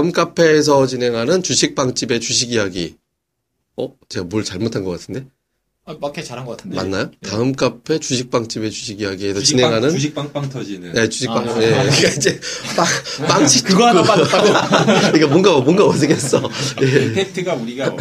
[0.00, 2.96] 다음 카페에서 진행하는 주식빵집의 주식 이야기.
[3.76, 3.94] 어?
[4.08, 5.26] 제가 뭘 잘못한 것 같은데?
[5.86, 6.76] 아, 맞게 잘한 것 같은데.
[6.76, 7.10] 맞나요?
[7.26, 10.92] 다음 카페 주식빵집의 주식 이야기에서 주식빵, 진행하는 주식 빵빵 터지는.
[10.92, 11.48] 네, 주식빵.
[11.48, 11.74] 아, 예.
[11.74, 12.40] 아, 그러니까 이제
[12.76, 14.46] 빵, 빵집 그거 하나 빠졌다고?
[15.10, 16.48] 그러니까 뭔가 뭔가 어색했어.
[16.82, 17.04] 예.
[17.06, 17.96] 임팩트가 우리가 어,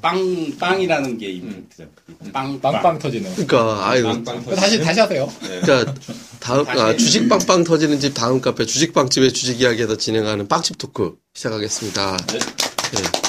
[0.00, 1.88] 빵 빵이라는 게 임팩트죠.
[2.32, 3.30] 빵 빵빵 터지는.
[3.32, 4.08] 그러니까 아이고.
[4.08, 4.56] 빵빵 그거 터지는.
[4.56, 5.32] 다시, 다시 하세요.
[5.40, 5.94] 그러니까
[6.38, 11.16] 다음 아, 주식 빵빵 터지는 집 다음 카페 주식 빵집의 주식 이야기에서 진행하는 빵집 토크
[11.34, 12.16] 시작하겠습니다.
[12.28, 12.38] 네.
[12.38, 13.23] 네.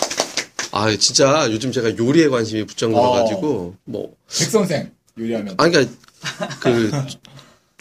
[0.75, 5.53] 아 진짜 요즘 제가 요리에 관심이 부쩍 늘어가지고 뭐 백선생, 요리하면.
[5.57, 5.95] 아니 그러니까
[6.59, 6.91] 그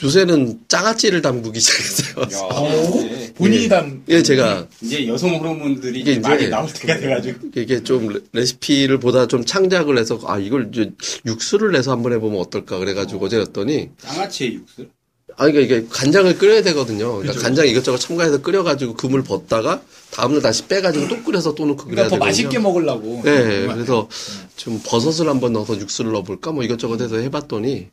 [0.03, 2.25] 요새는 장아찌를 담그기 시작했어요.
[2.33, 3.33] 야, 어?
[3.35, 4.03] 본인이 담.
[4.07, 9.01] 이게 제가 이제 여성 호르몬들이 이게 이제 많이 나올 때가 돼가지고 이게 좀 레- 레시피를
[9.01, 10.93] 보다 좀 창작을 해서 아 이걸 이제
[11.27, 14.87] 육수를 내서 한번 해보면 어떨까 그래가지고 어제 했더니 장아찌의 육수.
[15.37, 17.17] 아, 그러니까 이게 간장을 끓여야 되거든요.
[17.19, 22.07] 그러니까 간장 이것저것 첨가해서 끓여가지고 그물 벗다가 다음날 다시 빼가지고 또 끓여서 또 넣고 그래야
[22.07, 22.27] 그러니까 더 되거든요.
[22.27, 23.23] 맛있게 먹으려고.
[23.25, 24.09] 네, 그래서
[24.57, 27.89] 좀 버섯을 한번 넣어서 육수를 넣어볼까 뭐 이것저것 해서 해봤더니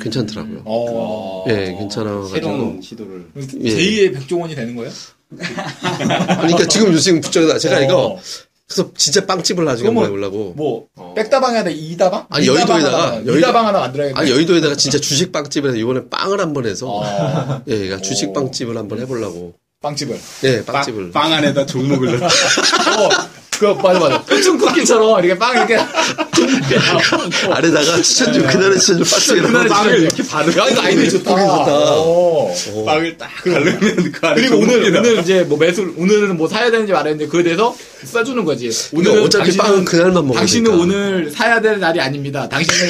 [0.00, 0.62] 괜찮더라고요.
[0.64, 1.44] 어.
[1.48, 2.28] 예, 괜찮아가지고.
[2.28, 3.26] 새로운 시도를.
[3.60, 3.70] 예.
[3.76, 4.90] 제2의 백종원이 되는 거예요?
[5.30, 8.20] 그러니까 지금 요즘 부쩍 제가 이거 어.
[8.68, 10.52] 그래서 진짜 빵집을 나중에 해보려고.
[10.54, 12.26] 뭐, 백다방에 하다 이다방?
[12.28, 14.20] 아니, 이다방 여의도에다가, 이다방 하나 만들어야겠네.
[14.20, 19.00] 아니 여의도에다가 진짜 주식 빵집에서 이번에 빵을 한번 해서 어, 예, 그러니까 주식 빵집을 한번
[19.00, 19.54] 해보려고.
[19.80, 20.18] 빵집을.
[20.44, 21.12] 예, 빵집을.
[21.12, 22.28] 빵, 빵 안에다 종목을 넣어.
[23.66, 24.22] 어, 그거 맞아 맞아.
[24.22, 25.76] 표충 쿠키처럼 이렇게 빵 이렇게
[27.52, 29.82] 아래다가 추천주 그날의 추천주 박스에 그날의 넣어.
[29.82, 30.02] 추천주.
[30.02, 30.58] 이렇게 바르.
[30.58, 31.34] 야 이거 아이디어 좋다.
[31.34, 32.54] 어.
[32.86, 34.96] 빵을 딱 바르면 그 안에 그리고 오늘.
[34.96, 38.70] 오늘 이제 뭐 매술 오늘은 뭐 사야 되는지 말아야 되는데 그에 대해서 써주는 거지.
[38.90, 40.70] 그러니까 어차피 빵은 그날만 먹어야 당신은.
[40.72, 42.48] 오늘 사야 될 날이 아닙니다.
[42.48, 42.88] 당신은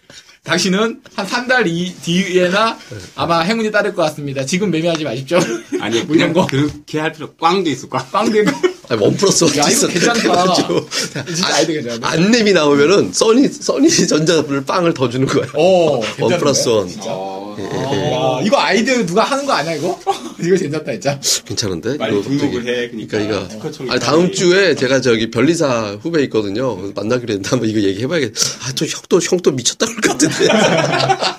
[0.44, 1.64] 당신은 한 3달
[2.02, 2.76] 뒤에나
[3.14, 4.44] 아마 행운이 따를 것 같습니다.
[4.46, 5.38] 지금 매매하지 마십시오.
[5.80, 6.46] 아니 뭐 이런 그냥 거.
[6.46, 7.32] 그렇게 할 필요.
[7.34, 8.04] 꽝도 있어 꽝.
[8.10, 8.50] 빵 되고.
[8.90, 9.86] 아니, one plus one 야, 이거.
[9.86, 10.54] 괜찮다.
[10.54, 12.06] 진짜 아이디어 괜찮은데?
[12.06, 15.46] 안냄이 나오면은 써니 써니 전자를 빵을 더 주는 거야.
[15.54, 16.92] 어, one plus one.
[17.02, 19.96] 어, 아, 이거 아이디어 누가 하는 거 아니야, 이거?
[20.42, 21.20] 이거 괜찮다, 진짜.
[21.44, 21.98] 괜찮은데?
[21.98, 22.88] 빨리 이거 등록을 되게- 해.
[22.88, 26.74] 그러니까, 그러니까 이거 특허청이 아니 다음 주에 제가 저기 변리사 후배 있거든요.
[26.76, 28.32] 그래서 만나기로 했는데 한번 이거 얘기해봐야겠.
[28.66, 30.48] 아또 형도 형또 미쳤다 그럴 것 같은데.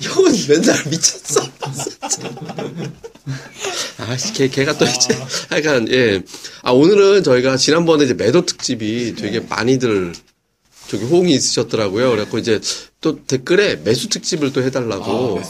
[0.00, 1.42] 형은 맨날 미쳤어.
[3.98, 5.16] 아씨 걔 걔가 또 이제
[5.50, 6.22] 하여간 예.
[6.62, 10.12] 아 오늘은 저희가 지난번에 이제 매도 특집이 되게 많이들
[10.88, 12.10] 저기 호응이 있으셨더라고요.
[12.10, 12.60] 그래갖고 이제
[13.00, 15.40] 또 댓글에 매수 특집을 또 해달라고.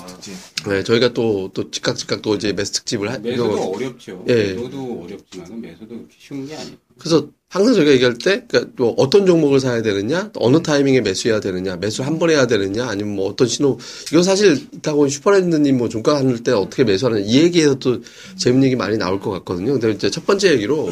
[0.69, 4.25] 네, 저희가 또, 또 즉각 즉각 또 이제 매수 특집을 하, 매수도 이거- 어렵죠.
[4.29, 4.35] 예.
[4.55, 6.77] 매도도 어렵지만 매수도 그렇게 쉬운 게 아니에요.
[6.99, 11.41] 그래서 항상 저희가 얘기할 때, 그러니까 또 어떤 종목을 사야 되느냐, 또 어느 타이밍에 매수해야
[11.41, 13.79] 되느냐, 매수 한 번 해야 되느냐, 아니면 뭐 어떤 신호,
[14.11, 18.01] 이건 사실 이따고 슈퍼랜드님 뭐 종가 하는 때 어떻게 매수하느냐, 이 얘기에서 또
[18.39, 19.73] 재밌는 얘기 많이 나올 것 같거든요.
[19.73, 20.91] 근데 이제 첫 번째 얘기로,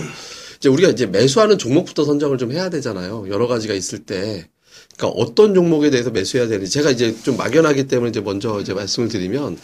[0.60, 3.26] 이제 우리가 이제 매수하는 종목부터 선정을 좀 해야 되잖아요.
[3.28, 4.46] 여러 가지가 있을 때.
[4.96, 9.08] 그러니까 어떤 종목에 대해서 매수해야 되는지 제가 이제 좀 막연하기 때문에 이제 먼저 이제 말씀을
[9.08, 9.58] 드리면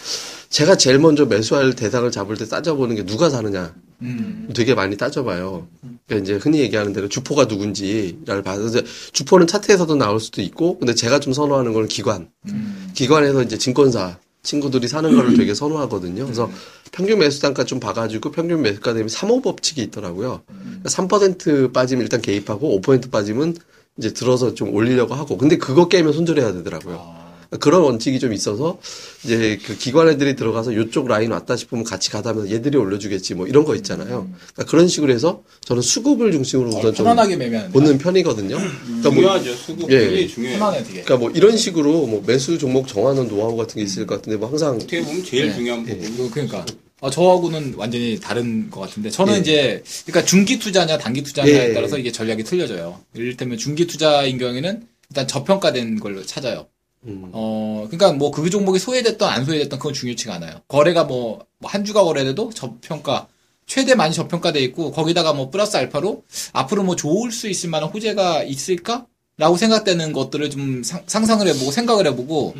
[0.48, 4.48] 제가 제일 먼저 매수할 대상을 잡을 때 따져보는 게 누가 사느냐 음.
[4.54, 5.68] 되게 많이 따져봐요.
[6.06, 10.94] 그러니까 이제 흔히 얘기하는 대로 주포가 누군지를 봐서 이제 주포는 차트에서도 나올 수도 있고 근데
[10.94, 12.90] 제가 좀 선호하는 거는 기관 음.
[12.94, 16.24] 기관에서 이제 증권사 친구들이 사는 거를 되게 선호하거든요.
[16.24, 16.50] 그래서
[16.92, 20.42] 평균 매수 단가 좀 봐가지고 평균 매수가 되면 3호 법칙이 있더라고요.
[20.46, 23.56] 그러니까 3% 빠지면 일단 개입하고 5% 빠지면
[23.98, 27.15] 이제 들어서 좀 올리려고 하고 근데 그거 깨면 손절해야 되더라고요.
[27.58, 28.78] 그런 원칙이 좀 있어서
[29.24, 33.64] 이제 그 기관 애들이 들어가서 요쪽 라인 왔다 싶으면 같이 가다면 얘들이 올려주겠지 뭐 이런
[33.64, 34.28] 거 있잖아요.
[34.54, 37.72] 그러니까 그런 식으로 해서 저는 수급을 중심으로 우선 좀 편안하게 매매하는.
[37.72, 38.56] 보는 편이거든요.
[38.56, 39.54] 그러니까 뭐, 중요하죠.
[39.54, 40.26] 수급 예.
[40.26, 40.58] 중요해요.
[40.58, 41.02] 편안해, 되게.
[41.02, 44.48] 그러니까 뭐 이런 식으로 뭐 매수 종목 정하는 노하우 같은 게 있을 것 같은데 뭐
[44.48, 45.54] 항상 어떻게 보면 제일 네.
[45.54, 45.96] 중요한 예.
[45.96, 46.16] 부분.
[46.16, 46.66] 그, 그러니까.
[47.02, 49.38] 아, 저하고는 완전히 다른 것 같은데, 저는 예.
[49.38, 51.74] 이제, 그러니까 중기 투자냐, 단기 투자냐에 예.
[51.74, 52.98] 따라서 이게 전략이 틀려져요.
[53.14, 56.66] 이를테면 중기 투자인 경우에는 일단 저평가된 걸로 찾아요.
[57.06, 60.60] 음, 어, 그러니까 뭐 그 종목이 소외됐던 안 소외됐던 그건 중요치가 않아요.
[60.68, 63.28] 거래가 뭐 한 주가 거래돼도 저평가
[63.66, 66.22] 최대 많이 저평가돼 있고 거기다가 뭐 플러스 알파로
[66.52, 69.06] 앞으로 뭐 좋을 수 있을 만한 호재가 있을까?
[69.38, 72.54] 라고 생각되는 것들을 좀 상, 상을 해보고 생각을 해보고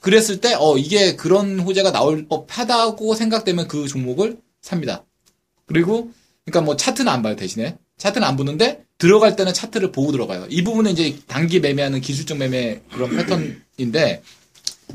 [0.00, 5.04] 그랬을 때 어 이게 그런 호재가 나올 법하다고 생각되면 그 종목을 삽니다.
[5.66, 6.10] 그리고
[6.44, 10.46] 그러니까 뭐 차트는 안 봐요 대신에 차트는 안 보는데 들어갈 때는 차트를 보고 들어가요.
[10.48, 13.10] 이 부분은 이제 단기 매매하는 기술적 매매 그런
[13.76, 14.22] 패턴인데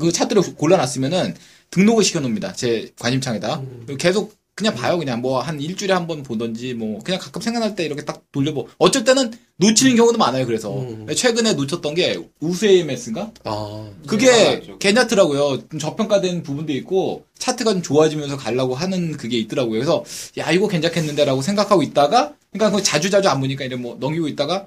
[0.00, 1.34] 그 차트를 골라놨으면은
[1.70, 2.54] 등록을 시켜놓습니다.
[2.54, 7.20] 제 관심창에다 그리고 계속 그냥 봐요 그냥 뭐 한 일주일에 한 번 보던지 뭐 그냥
[7.20, 11.06] 가끔 생각날 때 이렇게 딱 돌려보 어쩔 때는 놓치는 경우도 많아요 그래서 음.
[11.14, 14.74] 최근에 놓쳤던 게 우스에이메스인가 아, 그게 네.
[14.80, 20.04] 괜찮더라고요 좀 저평가된 부분도 있고 차트가 좀 좋아지면서 가려고 하는 그게 있더라고요 그래서
[20.38, 24.66] 야 이거 괜찮겠는데라고 생각하고 있다가 그러니까 그 자주 자주 안 보니까 이제 뭐 넘기고 있다가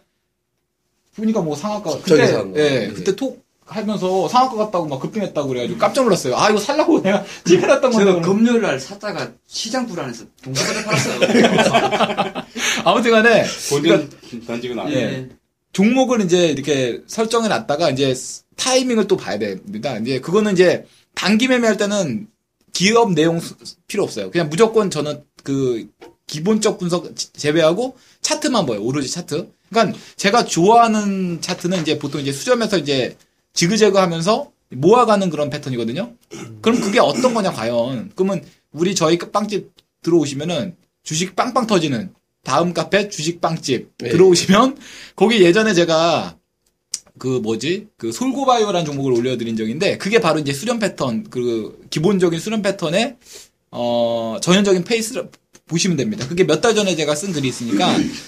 [1.18, 2.34] 보니까 뭐 상한가 그때.
[2.56, 2.88] 예 네.
[2.94, 7.92] 그때 톡 하면서 상한가 갔다고 막 급등했다고 그래가지고 깜짝 놀랐어요 아 이거 살라고 내가 찍어놨던
[7.92, 8.22] 건데 제가.
[8.22, 12.34] 금요일 날 샀다가 시장 불안해서 동사바닥 팔았어요.
[12.86, 14.10] 아무튼간에 본전
[14.46, 14.92] 던지고 나서.
[14.94, 15.30] 예.
[15.74, 18.14] 종목을 이제 이렇게 설정해 놨다가 이제
[18.58, 19.98] 타이밍을 또 봐야 됩니다.
[19.98, 20.86] 이제 그거는 이제
[21.16, 22.28] 단기 매매할 때는
[22.74, 23.56] 기업 내용 수-
[23.88, 24.32] 필요 없어요.
[24.32, 25.88] 그냥 무조건 저는 그
[26.28, 28.82] 기본적 분석 제외하고 차트만 봐요.
[28.82, 29.50] 오로지 차트.
[29.70, 33.16] 그러니까 제가 좋아하는 차트는 이제 보통 이제 수점에서 이제
[33.54, 36.14] 지그재그 하면서 모아가는 그런 패턴이거든요.
[36.62, 38.12] 그럼 그게 어떤 거냐 과연.
[38.16, 39.72] 그러면 우리 저희 빵집
[40.02, 42.14] 들어오시면은 주식 빵빵 터지는
[42.44, 44.10] 다음 카페 주식 빵집 네.
[44.10, 44.78] 들어오시면
[45.16, 46.38] 거기 예전에 제가
[47.20, 52.62] 그 뭐지 그 솔고바이오라는 종목을 올려드린 적인데 그게 바로 이제 수렴 패턴 그 기본적인 수렴
[52.62, 53.18] 패턴의
[53.72, 55.30] 어 전형적인 페이스를
[55.68, 56.28] 보시면 됩니다.
[56.28, 57.88] 그게 몇 달 전에 제가 쓴 글이 있으니까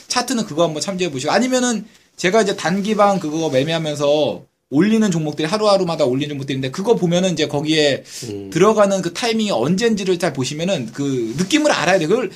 [0.09, 1.85] 차트는 그거 한번 참조해 보시고 아니면은
[2.17, 4.43] 제가 이제 단기방 그거 매매하면서
[4.73, 8.49] 올리는 종목들이 하루하루마다 올리는 종목들인데 그거 보면은 이제 거기에 음.
[8.49, 12.09] 들어가는 그 타이밍이 언젠지를 잘 보시면은 그 느낌을 알아야 돼요.
[12.09, 12.31] 그걸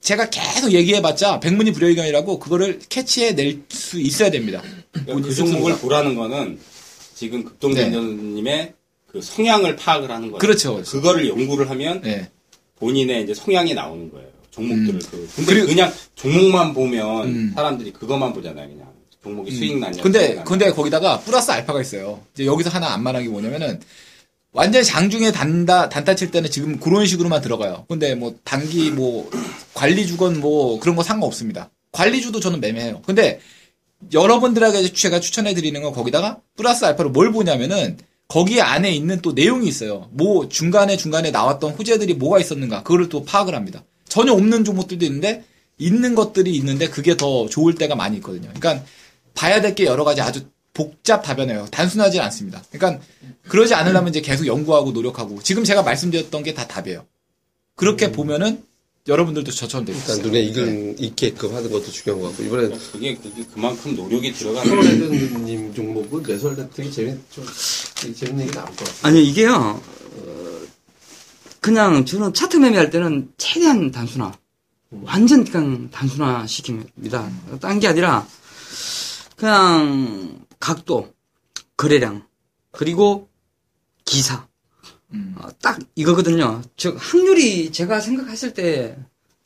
[0.00, 4.62] 제가 계속 얘기해봤자 백문이 불여의견이라고 그거를 캐치해 낼 수 있어야 됩니다.
[4.92, 5.78] 그러니까 그 종목을.
[5.78, 6.58] 보라는 거는
[7.14, 7.44] 지금 네.
[7.44, 8.74] 급동대님의
[9.06, 10.38] 그 성향을 파악을 하는 거예요.
[10.38, 10.74] 그렇죠.
[10.74, 10.90] 그렇죠.
[10.90, 12.28] 그거를 연구를 하면 네.
[12.76, 14.28] 본인의 이제 성향이 나오는 거예요.
[14.50, 15.28] 종목들을 그.
[15.36, 17.52] 근데 그리고- 그냥 종목만 보면 음.
[17.54, 18.68] 사람들이 그것만 보잖아요.
[18.68, 18.91] 그냥
[19.22, 20.02] 종목이 수익 나냐.
[20.02, 20.42] 근데.
[20.44, 22.20] 근데 거기다가 플러스 알파가 있어요.
[22.34, 23.80] 이제 여기서 하나 안 말한 게 뭐냐면은
[24.52, 27.86] 완전 장중에 단다 단타 칠 때는 지금 그런 식으로만 들어가요.
[27.88, 29.30] 근데 뭐 단기 뭐
[29.74, 31.70] 관리 주건 뭐 그런 거 상관없습니다.
[31.92, 33.02] 관리주도 저는 매매해요.
[33.06, 33.40] 근데
[34.12, 37.96] 여러분들에게 제가 추천해 드리는 건 거기다가 플러스 알파로 뭘 보냐면은
[38.28, 40.08] 거기 안에 있는 또 내용이 있어요.
[40.10, 43.84] 뭐 중간에 중간에 나왔던 호재들이 뭐가 있었는가 그거를 또 파악을 합니다.
[44.08, 45.44] 전혀 없는 종목들도 있는데
[45.78, 48.50] 있는 것들이 있는데 그게 더 좋을 때가 많이 있거든요.
[48.54, 48.84] 그러니까
[49.34, 51.66] 봐야 될 게 여러 가지 아주 복잡 다변해요.
[51.70, 52.62] 단순하지 않습니다.
[52.70, 53.02] 그러니까
[53.48, 57.04] 그러지 않으려면 이제 계속 연구하고 노력하고 지금 제가 말씀드렸던 게 다 답이에요.
[57.76, 58.64] 그렇게 보면은
[59.08, 60.26] 여러분들도 저처럼 되고 일단 있어요.
[60.26, 64.98] 눈에 익은, 익게끔 하는 것도 중요한 것 같고, 이번에 그게, 그게 그만큼 노력이 들어가는 거예요.
[64.98, 67.44] 프로레드님 종목은 때 되게 재밌, 좀,
[67.96, 68.94] 되게 재밌는 얘기 나올 것 같아요.
[69.02, 69.52] 아니 이게요.
[69.52, 70.60] 어,
[71.60, 74.32] 그냥 저는 차트 매매할 때는 최대한 단순화.
[75.02, 77.58] 완전 그냥 단순화 시킵니다.
[77.60, 78.26] 딴 게 아니라
[79.46, 81.12] 그냥 각도,
[81.76, 82.24] 거래량,
[82.70, 83.28] 그리고
[84.04, 84.46] 기사.
[85.14, 85.34] 음.
[85.36, 86.62] 어, 딱 이거거든요.
[86.76, 88.96] 즉 확률이 제가 생각했을 때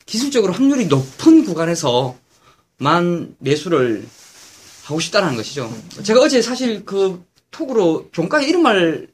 [0.05, 4.07] 기술적으로 확률이 높은 구간에서만 매수를
[4.83, 5.75] 하고 싶다는 것이죠.
[6.03, 9.07] 제가 어제 사실 그 톡으로 종가에 이런 말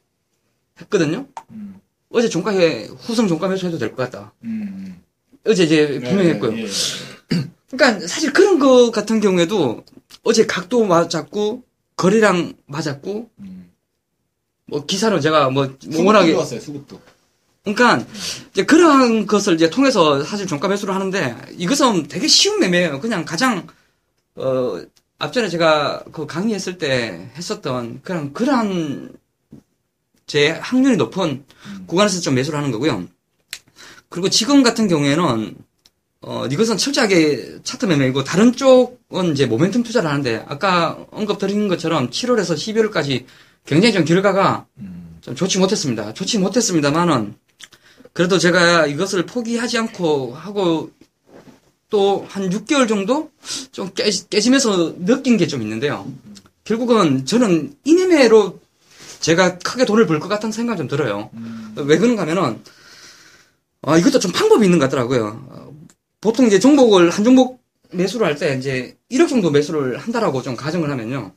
[0.82, 1.26] 했거든요.
[1.50, 1.80] 음.
[2.10, 4.34] 어제 종가에 후성 종가 매수해도 될 것 같다.
[4.44, 5.00] 음.
[5.46, 6.58] 어제 이제 분명했고요.
[6.58, 6.68] 예, 예.
[7.76, 9.84] 그러니까 사실 그런 거 같은 경우에도
[10.22, 11.62] 어제 각도 맞았고
[11.96, 13.70] 거래량 맞았고 음.
[14.66, 16.60] 뭐 기사는 제가 뭐, 워낙에 좋았어요.
[16.60, 17.00] 수급도.
[17.62, 18.04] 그러니까
[18.50, 23.00] 이제 그러한 것을 이제 통해서 사실 종가 매수를 하는데 이것은 되게 쉬운 매매예요.
[23.00, 23.66] 그냥 가장
[24.36, 24.82] 어
[25.18, 29.12] 앞전에 제가 그 강의했을 때 했었던 그런 그러한
[30.26, 31.44] 제 확률이 높은
[31.86, 33.06] 구간에서 좀 매수를 하는 거고요.
[34.08, 35.56] 그리고 지금 같은 경우에는
[36.26, 42.08] 어 이것은 철저하게 차트 매매이고 다른 쪽은 이제 모멘텀 투자를 하는데 아까 언급 드린 것처럼
[42.10, 43.24] 7월에서 12월까지
[43.66, 45.18] 굉장히 좀 결과가 음.
[45.20, 46.14] 좀 좋지 못했습니다.
[46.14, 47.34] 좋지 못했습니다만은
[48.14, 50.90] 그래도 제가 이것을 포기하지 않고 하고
[51.90, 53.30] 또 한 6개월 정도
[53.72, 56.10] 좀 깨, 깨지면서 느낀 게 좀 있는데요.
[56.64, 58.58] 결국은 저는 이 매매로
[59.20, 61.30] 제가 크게 돈을 벌 것 같은 생각이 좀 들어요.
[61.76, 62.62] 왜 그런가 하면은
[63.82, 65.63] 아, 이것도 좀 방법이 있는 것 같더라고요.
[66.24, 67.62] 어, 보통 이제 종목을 한 종목
[67.92, 71.32] 매수를 할 때 이제 1억 정도 매수를 한다라고 좀 가정을 하면요.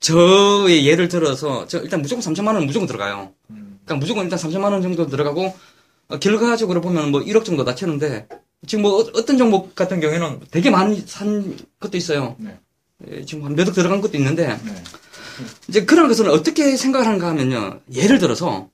[0.00, 3.32] 저의 예를 들어서 저 일단 무조건 3천만 원 무조건 들어가요.
[3.48, 5.54] 그러니까 무조건 일단 3천만 원 정도 들어가고
[6.08, 8.26] 어, 결과적으로 보면 뭐 1억 정도 낮추는데
[8.66, 12.34] 지금 뭐 어- 어떤 종목 같은 경우에는 되게 많이 산 것도 있어요.
[12.38, 12.58] 네.
[13.08, 14.82] 예, 지금 한 몇억 들어간 것도 있는데 네.
[15.68, 17.80] 이제 그런 것은 어떻게 생각을 하는가 하면요.
[17.94, 18.68] 예를 들어서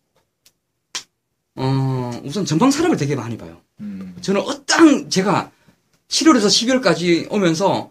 [1.56, 3.60] 어 우선 전방 사람을 되게 많이 봐요.
[3.80, 4.14] 음.
[4.20, 5.50] 저는 어떤 제가
[6.08, 7.90] 7월에서 12월까지 오면서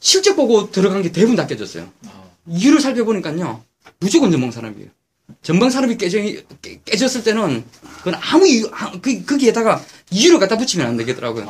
[0.00, 1.88] 실적 보고 들어간 게 대부분 다 깨졌어요.
[2.06, 2.24] 아.
[2.48, 3.62] 이유를 살펴보니까요.
[4.00, 4.88] 무조건 전방 산업이에요.
[5.42, 6.18] 전방 산업이 깨져,
[6.60, 7.64] 깨, 깨졌을 때는
[7.98, 11.48] 그건 아무 이유, 아, 그, 거기에다가 이유를 갖다 붙이면 안 되겠더라고요.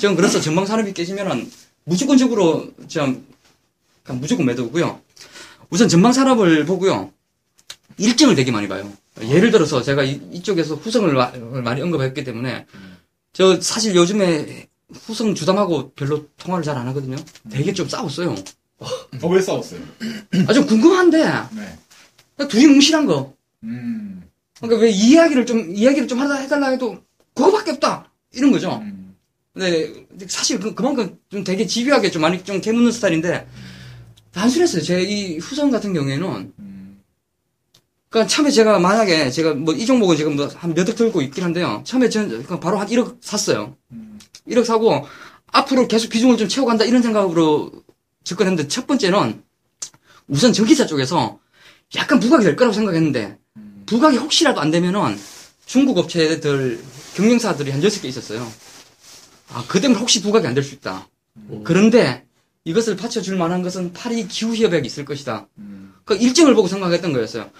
[0.00, 1.50] 저는 그래서 전방 산업이 깨지면은
[1.84, 3.26] 무조건적으로 좀
[4.02, 5.00] 그러니까 무조건 매도고요.
[5.70, 7.10] 우선 전방 산업을 보고요.
[7.96, 8.90] 일정을 되게 많이 봐요.
[9.22, 12.66] 예를 들어서 제가 이, 쪽에서 후성을 마- 많이 언급했기 때문에
[13.32, 17.16] 저 사실 요즘에 후성 주담하고 별로 통화를 잘 안 하거든요.
[17.50, 18.34] 되게 좀 싸웠어요.
[19.22, 19.80] 어, 왜 싸웠어요?
[20.48, 22.46] 아 좀 궁금한데 네.
[22.48, 23.34] 둘이 뭉실한 거.
[23.62, 24.22] 음.
[24.58, 27.02] 그러니까 왜 이야기를 좀 이야기를 좀 하다 해달라 해도
[27.34, 28.78] 그거밖에 없다 이런 거죠.
[28.82, 29.14] 음.
[29.52, 33.46] 근데 사실 그, 그만큼 좀 되게 집요하게 좀 많이 좀 캐묻는 스타일인데
[34.32, 34.82] 단순했어요.
[34.82, 36.69] 제 이 후성 같은 경우에는 음.
[38.10, 41.82] 그러니까 처음에 제가 만약에 제가 뭐 이 종목은 지금 한몇억 들고 있긴 한데요.
[41.84, 43.76] 처음에 저는 그냥 바로 한 1억 샀어요.
[43.92, 44.18] 음.
[44.48, 45.06] 1억 사고
[45.52, 47.70] 앞으로 계속 비중을 좀 채워간다 이런 생각으로
[48.24, 49.42] 접근했는데 첫 번째는
[50.26, 51.38] 우선 전기차 쪽에서
[51.96, 53.82] 약간 부각이 될 거라고 생각했는데 음.
[53.86, 55.16] 부각이 혹시라도 안 되면은
[55.66, 56.82] 중국 업체들
[57.14, 58.50] 경영사들이 한 6개 있었어요.
[59.52, 61.08] 아, 그 때문에 혹시 부각이 안 될 수 있다.
[61.64, 62.24] 그런데
[62.64, 65.46] 이것을 받쳐줄 만한 것은 파리 기후협약이 있을 것이다.
[65.58, 65.94] 음.
[66.04, 67.50] 그 일정을 보고 생각했던 거였어요.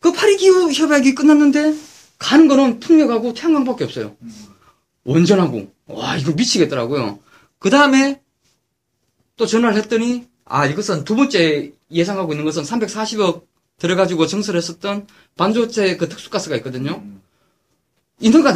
[0.00, 1.74] 그 파리 기후 협약이 끝났는데
[2.18, 4.16] 가는 거는 풍력하고 태양광밖에 없어요.
[5.04, 5.72] 원전하고.
[5.86, 7.18] 와, 이거 미치겠더라고요.
[7.58, 8.20] 그 다음에
[9.36, 13.44] 또 전화를 했더니, 아, 이것은 두 번째 예상하고 있는 것은 340억
[13.78, 17.00] 들어가지고 증설했었던 반도체 그 특수가스가 있거든요.
[17.02, 17.22] 음.
[18.20, 18.52] 인허가?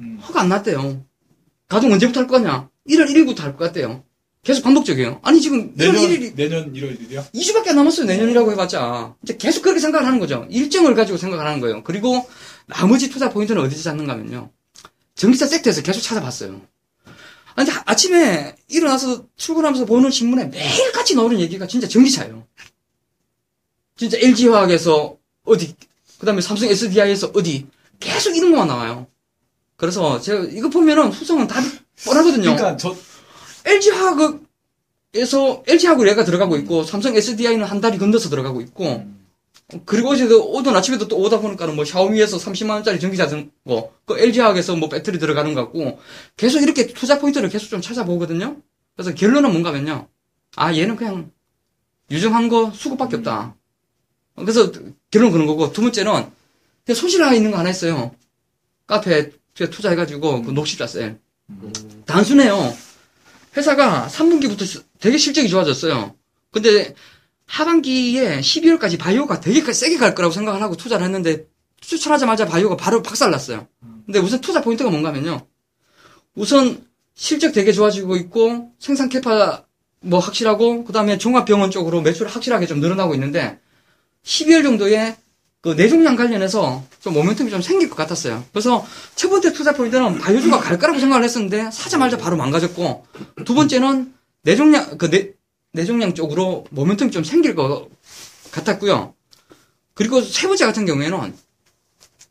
[0.00, 0.18] 음.
[0.22, 1.04] 허가 안 났대요.
[1.68, 2.68] 가동 언제부터 할 거냐?
[2.88, 4.02] 1월 1일부터 할 것 같대요.
[4.46, 5.18] 계속 반복적이에요.
[5.24, 7.32] 아니, 지금 1월 내년 1일이 내년 1월 1일이요?
[7.32, 8.06] 2주밖에 안 남았어요.
[8.06, 9.16] 내년이라고 해봤자.
[9.24, 10.46] 이제 계속 그렇게 생각을 하는 거죠.
[10.48, 11.82] 일정을 가지고 생각을 하는 거예요.
[11.82, 12.24] 그리고
[12.66, 14.52] 나머지 투자 포인트는 어디서 찾는가 하면요.
[15.16, 16.60] 전기차 섹터에서 계속 찾아봤어요.
[17.56, 22.46] 아니, 아침에 일어나서 출근하면서 보는 신문에 매일같이 나오는 얘기가 진짜 전기차예요.
[23.96, 25.74] 진짜 LG화학에서 어디,
[26.20, 27.66] 그 다음에 삼성 SDI에서 어디,
[27.98, 29.08] 계속 이런 것만 나와요.
[29.74, 31.66] 그래서 제가 이거 보면은 후성은 답이
[32.04, 32.42] 뻔하거든요.
[32.54, 32.94] 그러니까 저
[33.66, 39.06] LG화학에서 LG화학으로 얘가 들어가고 있고 삼성 SDI는 한 달이 건너서 들어가고 있고
[39.84, 44.76] 그리고 어제도 오던 아침에도 또 오다 보니까는 뭐 샤오미에서 30만 원짜리 전기차 든거 그 LG화학에서
[44.76, 45.98] 뭐 배터리 들어가는 것 같고
[46.36, 48.56] 계속 이렇게 투자 포인트를 계속 좀 찾아보거든요.
[48.94, 50.08] 그래서 결론은 뭔가면요.
[50.54, 51.32] 아 얘는 그냥
[52.10, 53.56] 유정한 거 수급밖에 없다.
[54.36, 54.70] 그래서
[55.10, 56.12] 결론 그런 거고 두 번째는
[56.84, 58.14] 그냥 손실나 있는 거 하나 있어요.
[58.86, 61.18] 카페에 투자해가지고 그 녹십자 셀.
[62.04, 62.76] 단순해요.
[63.56, 66.14] 회사가 3분기부터 되게 실적이 좋아졌어요.
[66.50, 66.94] 근데
[67.46, 71.46] 하반기에 12월까지 바이오가 되게 세게 갈 거라고 생각을 하고 투자를 했는데
[71.80, 73.68] 추천하자마자 바이오가 바로 박살났어요.
[74.04, 75.46] 근데 우선 투자 포인트가 뭔가면요.
[76.34, 79.64] 우선 실적 되게 좋아지고 있고 생산 capa
[80.00, 83.58] 뭐 확실하고 그다음에 종합병원 쪽으로 매출 확실하게 좀 늘어나고 있는데
[84.24, 85.16] 12월 정도에
[85.66, 88.44] 그 내종량 관련해서 좀 모멘텀이 좀 생길 것 같았어요.
[88.52, 93.04] 그래서 첫 번째 투자 포인트는 바이오주가 갈 거라고 생각을 했었는데 사자마자 바로 망가졌고
[93.44, 95.32] 두 번째는 내종량 그 내,
[95.72, 97.88] 내종량 쪽으로 모멘텀이 좀 생길 것
[98.52, 99.14] 같았고요.
[99.94, 101.34] 그리고 세 번째 같은 경우에는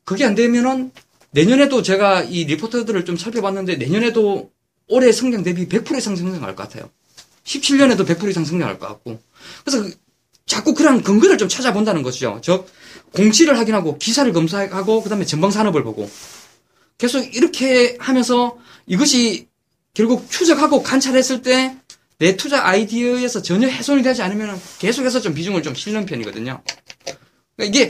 [0.06, 0.94] 그게 안 되면은
[1.32, 4.50] 내년에도 제가 이 리포터들을 좀 살펴봤는데 내년에도
[4.88, 6.89] 올해 성장 대비 100% 이상 성장할 것 같아요.
[7.44, 9.20] 17년에도 100% 이상 성장할 것 같고.
[9.65, 10.04] 그래서 그-
[10.46, 12.40] 자꾸 그런 근거를 좀 찾아본다는 것이죠.
[12.44, 12.68] 즉
[13.14, 16.10] 공시를 확인하고 기사를 검사하고 그다음에 전방 산업을 보고
[16.98, 19.48] 계속 이렇게 하면서 이것이
[19.94, 21.75] 결국 추적하고 관찰했을 때
[22.18, 26.62] 내 투자 아이디어에서 전혀 훼손이 되지 않으면 계속해서 좀 비중을 좀 실는 편이거든요.
[27.56, 27.90] 그러니까 이게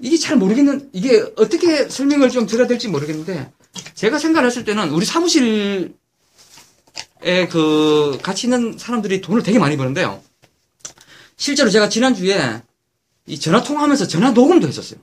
[0.00, 3.50] 이게 잘 모르겠는 이게 어떻게 설명을 좀 드려야 될지 모르겠는데
[3.94, 5.88] 제가 생각했을 때는 우리 사무실에
[7.50, 10.22] 그 같이 있는 사람들이 돈을 되게 많이 버는데요.
[11.38, 12.62] 실제로 제가 지난주에
[13.26, 15.00] 이 전화 통화하면서 전화 녹음도 했었어요.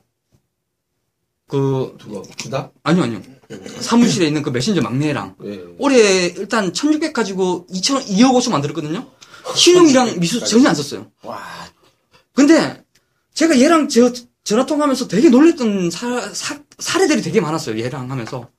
[1.47, 2.71] 그 누가 주다?
[2.83, 3.21] 아니요 아니요
[3.79, 5.63] 사무실에 있는 그 메신저 막내랑 예.
[5.77, 9.07] 올해 일단 1600 가지고 2천 2억 5천 만들었거든요.
[9.55, 11.11] 신용이랑 미수 전혀 안 썼어요.
[11.23, 11.41] 와.
[12.33, 12.83] 근데
[13.33, 14.11] 제가 얘랑 저
[14.43, 17.79] 전화 통화하면서 되게 놀랬던 사, 사, 사례들이 되게 많았어요.
[17.79, 18.49] 얘랑 하면서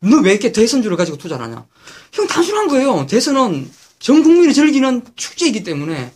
[0.00, 1.66] 너 왜 이렇게 대선주를 가지고 투자를 하냐?
[2.12, 3.06] 형 단순한 거예요.
[3.06, 6.12] 대선은 전 국민이 즐기는 축제이기 때문에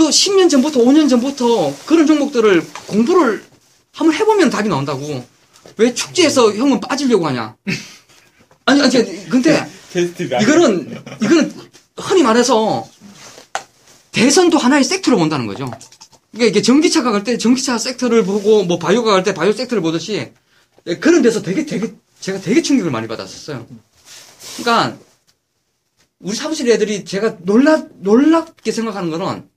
[0.00, 3.44] 그 10년 전부터 5년 전부터 그런 종목들을 공부를
[3.92, 5.22] 한번 해보면 답이 나온다고.
[5.76, 7.54] 왜 축제에서 형은 빠지려고 하냐?
[8.64, 11.52] 아니, 아니, 근데 테스트 이거는, 이거는
[11.98, 12.88] 흔히 말해서
[14.12, 15.70] 대선도 하나의 섹터로 본다는 거죠.
[16.32, 20.32] 이게, 이게 전기차가 갈 때 전기차 섹터를 보고 뭐 바이오가 갈 때 바이오 섹터를 보듯이
[21.00, 23.66] 그런 데서 되게, 되게, 제가 되게 충격을 많이 받았었어요.
[24.56, 24.96] 그러니까
[26.20, 29.49] 우리 사무실 애들이 제가 놀라, 놀랍게 생각하는 거는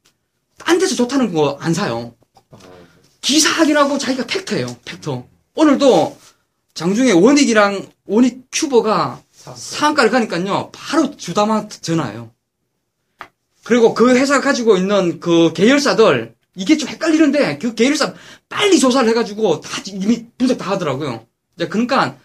[0.65, 2.15] 딴 데서 좋다는 거 안 사요.
[3.21, 5.25] 기사 확인하고 자기가 팩터예요, 팩터.
[5.55, 6.17] 오늘도
[6.73, 9.21] 장중에 원익이랑 원익 큐버가
[9.55, 12.31] 상한가를 가니까요, 바로 주담한테 전화해요.
[13.63, 18.13] 그리고 그 회사가 가지고 있는 그 계열사들, 이게 좀 헷갈리는데, 그 계열사
[18.49, 21.25] 빨리 조사를 해가지고 다 이미 분석 다 하더라고요.
[21.55, 22.17] 이제 그러니까,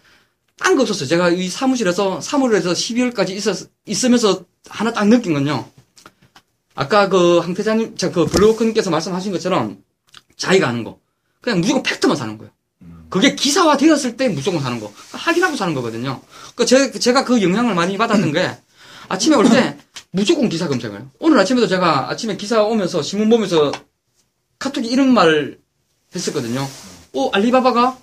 [0.58, 1.08] 딴 거 없었어요.
[1.08, 5.70] 제가 이 사무실에서 3월에서 12월까지 있었, 있으면서 하나 딱 느낀 건요.
[6.80, 9.78] 아까 그 황태자님, 저그 블로그님께서 말씀하신 것처럼
[10.36, 11.00] 자기가 아는 거.
[11.40, 12.52] 그냥 무조건 팩트만 사는 거예요.
[13.10, 14.92] 그게 기사화 되었을 때 무조건 사는 거.
[15.10, 16.20] 확인하고 사는 거거든요.
[16.54, 18.56] 그 제, 제가 그 영향을 많이 받았던 게
[19.08, 19.76] 아침에 올 때
[20.12, 21.04] 무조건 기사 검색을.
[21.18, 23.72] 오늘 아침에도 제가 아침에 기사 오면서 신문 보면서
[24.60, 25.58] 카톡이 이런 말
[26.14, 26.64] 했었거든요.
[27.14, 27.98] 어, 알리바바가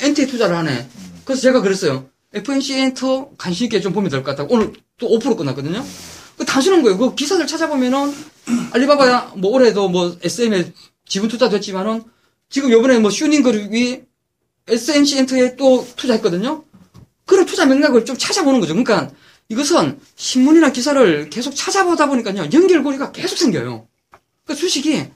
[0.00, 0.88] 엔터에 투자를 하네.
[1.26, 2.08] 그래서 제가 그랬어요.
[2.32, 4.54] FNC 엔터 관심 있게 좀 보면 될 것 같다고.
[4.54, 5.84] 오늘 또 5% 끝났거든요.
[6.36, 6.98] 그 단순한 거예요.
[6.98, 8.14] 그 기사들 찾아보면은
[8.72, 10.72] 알리바바 뭐 올해도 뭐 SM에
[11.06, 12.02] 지분 투자됐지만은
[12.48, 14.02] 지금 요번에 뭐 쑤닝 그룹이
[14.68, 16.64] FNC 엔터에 또 투자했거든요.
[17.26, 18.74] 그런 투자 맥락을 좀 찾아보는 거죠.
[18.74, 19.10] 그러니까
[19.48, 22.48] 이것은 신문이나 기사를 계속 찾아보다 보니까요.
[22.52, 23.86] 연결고리가 계속 생겨요.
[24.44, 25.06] 그 주식이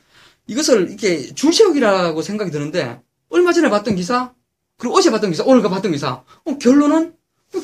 [0.47, 4.33] 이것을 이렇게 줄세우기라고 생각이 드는데 얼마 전에 봤던 기사
[4.79, 7.15] 그리고 어제 봤던 기사 오늘 봤던 기사 어, 결론은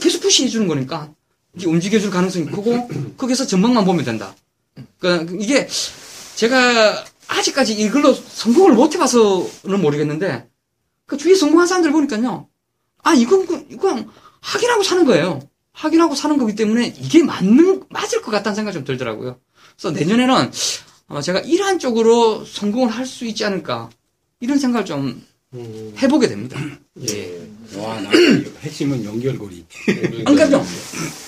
[0.01, 1.15] 계속 푸시해 주는 거니까
[1.57, 4.35] 이게 움직여줄 가능성이 크고 거기서 전망만 보면 된다.
[4.99, 5.69] 그러니까 이게
[6.37, 10.49] 제가 아직까지 이걸로 성공을 못 해봐서는 모르겠는데
[11.07, 12.49] 그 주위에 성공한 사람들 보니까요.
[13.03, 15.41] 아 이건 그- 이건 확인하고 사는 거예요.
[15.73, 19.39] 확인하고 사는 거기 때문에 이게 맞는 맞을 것 같다는 생각이 좀 들더라고요.
[19.77, 20.51] 그래서 내년에는
[21.09, 23.91] 아마 제가 이러한 쪽으로 성공을 할 수 있지 않을까
[24.41, 26.61] 이런 생각을 좀 음, 해보게 됩니다.
[27.09, 27.39] 예.
[27.77, 29.65] 와, 나이 핵심은 연결고리.
[30.25, 30.65] 그러니까요.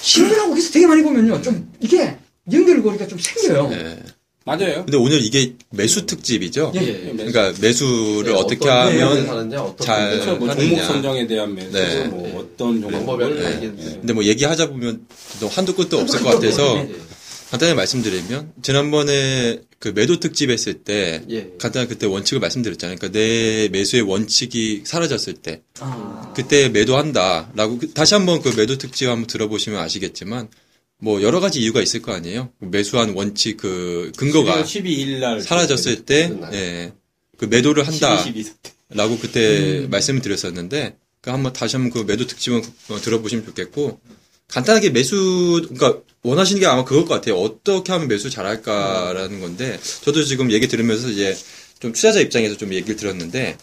[0.02, 1.40] 신문하고 기사 되게 많이 보면요.
[1.42, 2.16] 좀 이게
[2.52, 3.70] 연결고리가 좀 생겨요.
[3.72, 3.98] 예.
[4.44, 4.84] 맞아요.
[4.84, 6.70] 근데 오늘 이게 매수 특집이죠.
[6.76, 6.80] 예.
[6.80, 7.12] 예.
[7.16, 10.36] 그러니까 매수를 네, 어떻게 어떤 하면 어떤 잘 그렇죠.
[10.36, 10.68] 뭐 하느냐.
[10.68, 12.04] 종목 선정에 대한 매수, 네.
[12.06, 13.56] 뭐 어떤 방법이 종목을 다 네.
[13.66, 15.04] 얘기해 근데 뭐 얘기하자 보면
[15.40, 16.94] 또 한두 끝도 없을 것 같아서 예.
[17.50, 21.52] 간단히 말씀드리면 지난번에 그 매도 특집 했을 때 예.
[21.58, 22.96] 간단히 그때 원칙을 말씀드렸잖아요.
[22.96, 29.08] 그러니까 내 매수의 원칙이 사라졌을 때 아, 그때 매도한다라고 그- 다시 한번 그 매도 특집
[29.08, 30.48] 한번 들어보시면 아시겠지만
[30.98, 32.50] 뭐 여러 가지 이유가 있을 거 아니에요.
[32.58, 36.32] 매수한 원칙 그 근거가 12일 날 사라졌을 때.
[36.52, 36.92] 예.
[37.36, 38.16] 그 매도를 한다.
[38.16, 38.72] 12, 12 때.
[38.88, 44.00] 라고 그때 말씀을 드렸었는데, 그 한번 다시 한번 그 매도 특집은 어, 들어보시면 좋겠고,
[44.48, 47.36] 간단하게 매수, 그러니까 원하시는 게 아마 그걸 것 같아요.
[47.36, 51.36] 어떻게 하면 매수 잘할까라는 건데, 저도 지금 얘기 들으면서 이제
[51.78, 53.56] 좀 투자자 입장에서 좀 얘기를 들었는데,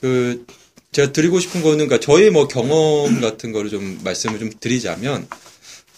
[0.00, 0.46] 그,
[0.92, 5.28] 제가 드리고 싶은 거는, 그러니까 저의 뭐 경험 같은 거를 좀 말씀을 좀 드리자면,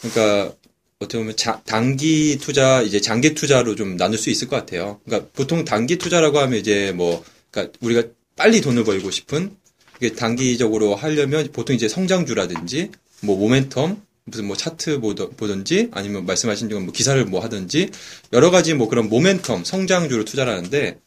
[0.00, 0.54] 그러니까
[0.98, 5.00] 어떻게 보면 자- 단기 투자, 이제 장기 투자로 좀 나눌 수 있을 것 같아요.
[5.04, 8.04] 그러니까 보통 단기 투자라고 하면 이제 뭐, 그러니까 우리가
[8.36, 9.56] 빨리 돈을 벌고 싶은
[9.98, 12.90] 이게 단기적으로 하려면 보통 이제 성장주라든지
[13.22, 17.90] 뭐 모멘텀 무슨 뭐 차트 보든지 아니면 말씀하신 지금 뭐 기사를 뭐 하든지
[18.32, 20.98] 여러 가지 뭐 그런 모멘텀 성장주로 투자를 하는데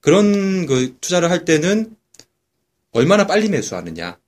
[0.00, 1.94] 그런 그 투자를 할 때는
[2.92, 4.18] 얼마나 빨리 매수하느냐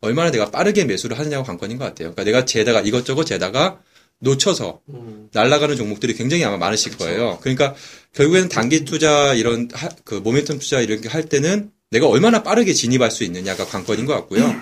[0.00, 2.12] 얼마나 내가 빠르게 매수를 하느냐가 관건인 것 같아요.
[2.14, 3.80] 그러니까 내가 재다가 이것저것 재다가
[4.20, 5.28] 놓쳐서 음.
[5.32, 7.38] 날아가는 종목들이 굉장히 아마 많으실 거예요.
[7.42, 7.74] 그러니까
[8.14, 12.72] 결국에는 단기 투자 이런 하- 그 모멘텀 투자 이런 게 할 때는 내가 얼마나 빠르게
[12.72, 14.54] 진입할 수 있느냐가 관건인 것 같고요.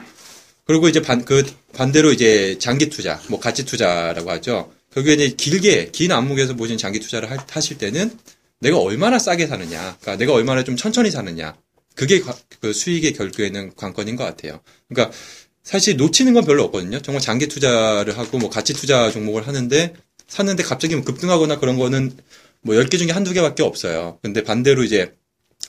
[0.69, 4.71] 그리고 이제 반, 그 반대로 이제 장기 투자, 뭐 가치 투자라고 하죠.
[4.93, 8.17] 결국에 이제 길게, 긴 안목에서 보신 장기 투자를 할- 하실 때는
[8.61, 11.57] 내가 얼마나 싸게 사느냐, 그러니까 내가 얼마나 좀 천천히 사느냐,
[11.95, 14.61] 그게 과- 그 수익의 결국에는 관건인 것 같아요.
[14.91, 15.17] 그러니까
[15.63, 17.01] 사실 놓치는 건 별로 없거든요.
[17.01, 19.95] 정말 장기 투자를 하고 뭐 가치 투자 종목을 하는데
[20.27, 22.15] 샀는데 갑자기 뭐 급등하거나 그런 거는
[22.61, 24.19] 뭐 10개 중에 한두 개밖에 없어요.
[24.21, 25.15] 근데 반대로 이제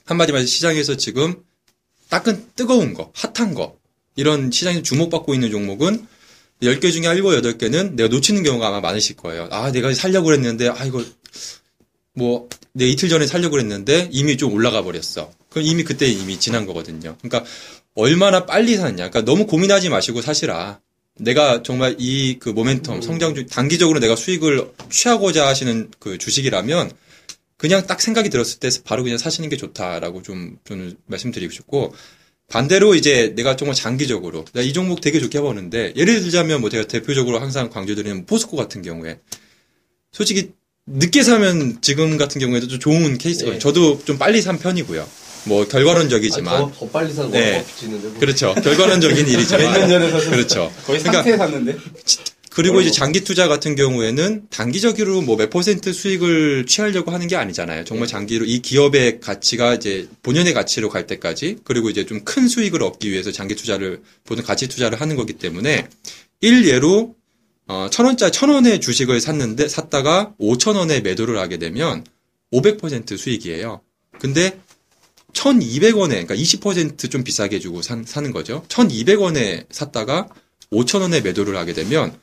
[0.04, 1.42] 한마디 말해서 시장에서 지금
[2.10, 3.79] 따끈 뜨거운 거, 핫한 거
[4.20, 6.06] 이런 시장에서 주목받고 있는 종목은
[6.62, 9.48] 10개 중에 7, 8개는 내가 놓치는 경우가 아마 많으실 거예요.
[9.52, 11.04] 아, 내가 살려고 그랬는데 아 이거
[12.14, 15.32] 뭐 내 이틀 전에 살려고 그랬는데 이미 좀 올라가 버렸어.
[15.50, 17.18] 그럼 이미 그때 이미 지난 거거든요.
[17.22, 17.44] 그러니까
[17.96, 19.10] 얼마나 빨리 사느냐.
[19.10, 20.80] 그러니까 너무 고민하지 마시고 사시라.
[21.16, 26.92] 내가 정말 이 그 모멘텀 성장주 단기적으로 내가 수익을 취하고자 하시는 그 주식이라면
[27.58, 31.94] 그냥 딱 생각이 들었을 때 바로 그냥 사시는 게 좋다라고 좀 저는 말씀드리고 싶고
[32.50, 37.40] 반대로 이제 내가 정말 장기적으로 이 종목 되게 좋게 보는데 예를 들자면 뭐 제가 대표적으로
[37.40, 39.20] 항상 강조드리는 포스코 같은 경우에
[40.12, 40.52] 솔직히
[40.88, 43.56] 늦게 사면 지금 같은 경우에도 좀 좋은 케이스거든요.
[43.56, 43.60] 예.
[43.60, 45.08] 저도 좀 빨리 산 편이고요.
[45.46, 47.64] 뭐 결과론적이지만 아, 더, 더 빨리 사는 네.
[47.88, 48.14] 뭐.
[48.20, 48.56] 그렇죠.
[48.56, 50.32] 결과론적인 일이지만 몇년 전에 샀어요.
[50.32, 50.74] 그렇죠.
[50.86, 51.78] 거의 그러니까 상태에 샀는데.
[52.50, 57.86] 그리고 이제 장기 투자 같은 경우에는 단기적으로 뭐 몇 퍼센트 수익을 취하려고 하는 게 아니잖아요.
[57.86, 62.84] 정말 장기로 이 기업의 가치가 이제 본연의 가치로 갈 때까지 그리고 이제 좀 큰 수익을
[62.84, 65.88] 얻기 위해서 장기 투자를 보는 가치 투자를 하는 거기 때문에
[66.42, 67.16] 일 예로
[67.68, 72.04] 어, 천 원짜리 천 원의 주식을 샀는데 샀다가 오천 원에 매도를 하게 되면
[72.52, 73.82] 500% 수익이에요.
[74.20, 74.60] 근데
[75.34, 78.64] 1,200원에 그러니까 20%좀 비싸게 주고 산, 사는 거죠.
[78.70, 80.28] 1,200원에 샀다가
[80.72, 82.18] 5,000원에 매도를 하게 되면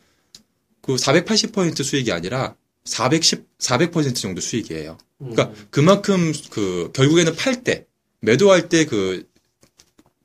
[0.86, 4.98] 그 480% 수익이 아니라 410, 400% 정도 수익이에요.
[5.18, 7.86] 그러니까 그만큼 그 결국에는 팔 때,
[8.20, 9.26] 매도할 때 그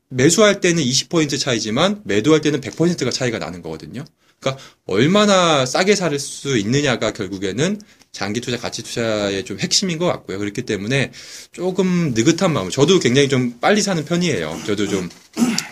[0.09, 4.03] 매수할 때는 20% 차이지만 매도할 때는 100%가 차이가 나는 거거든요.
[4.39, 7.79] 그러니까 얼마나 싸게 살 수 있느냐가 결국에는
[8.11, 10.37] 장기 투자, 가치 투자의 좀 핵심인 것 같고요.
[10.37, 11.11] 그렇기 때문에
[11.53, 12.69] 조금 느긋한 마음.
[12.69, 14.63] 저도 굉장히 좀 빨리 사는 편이에요.
[14.65, 15.09] 저도 좀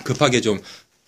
[0.04, 0.62] 급하게 좀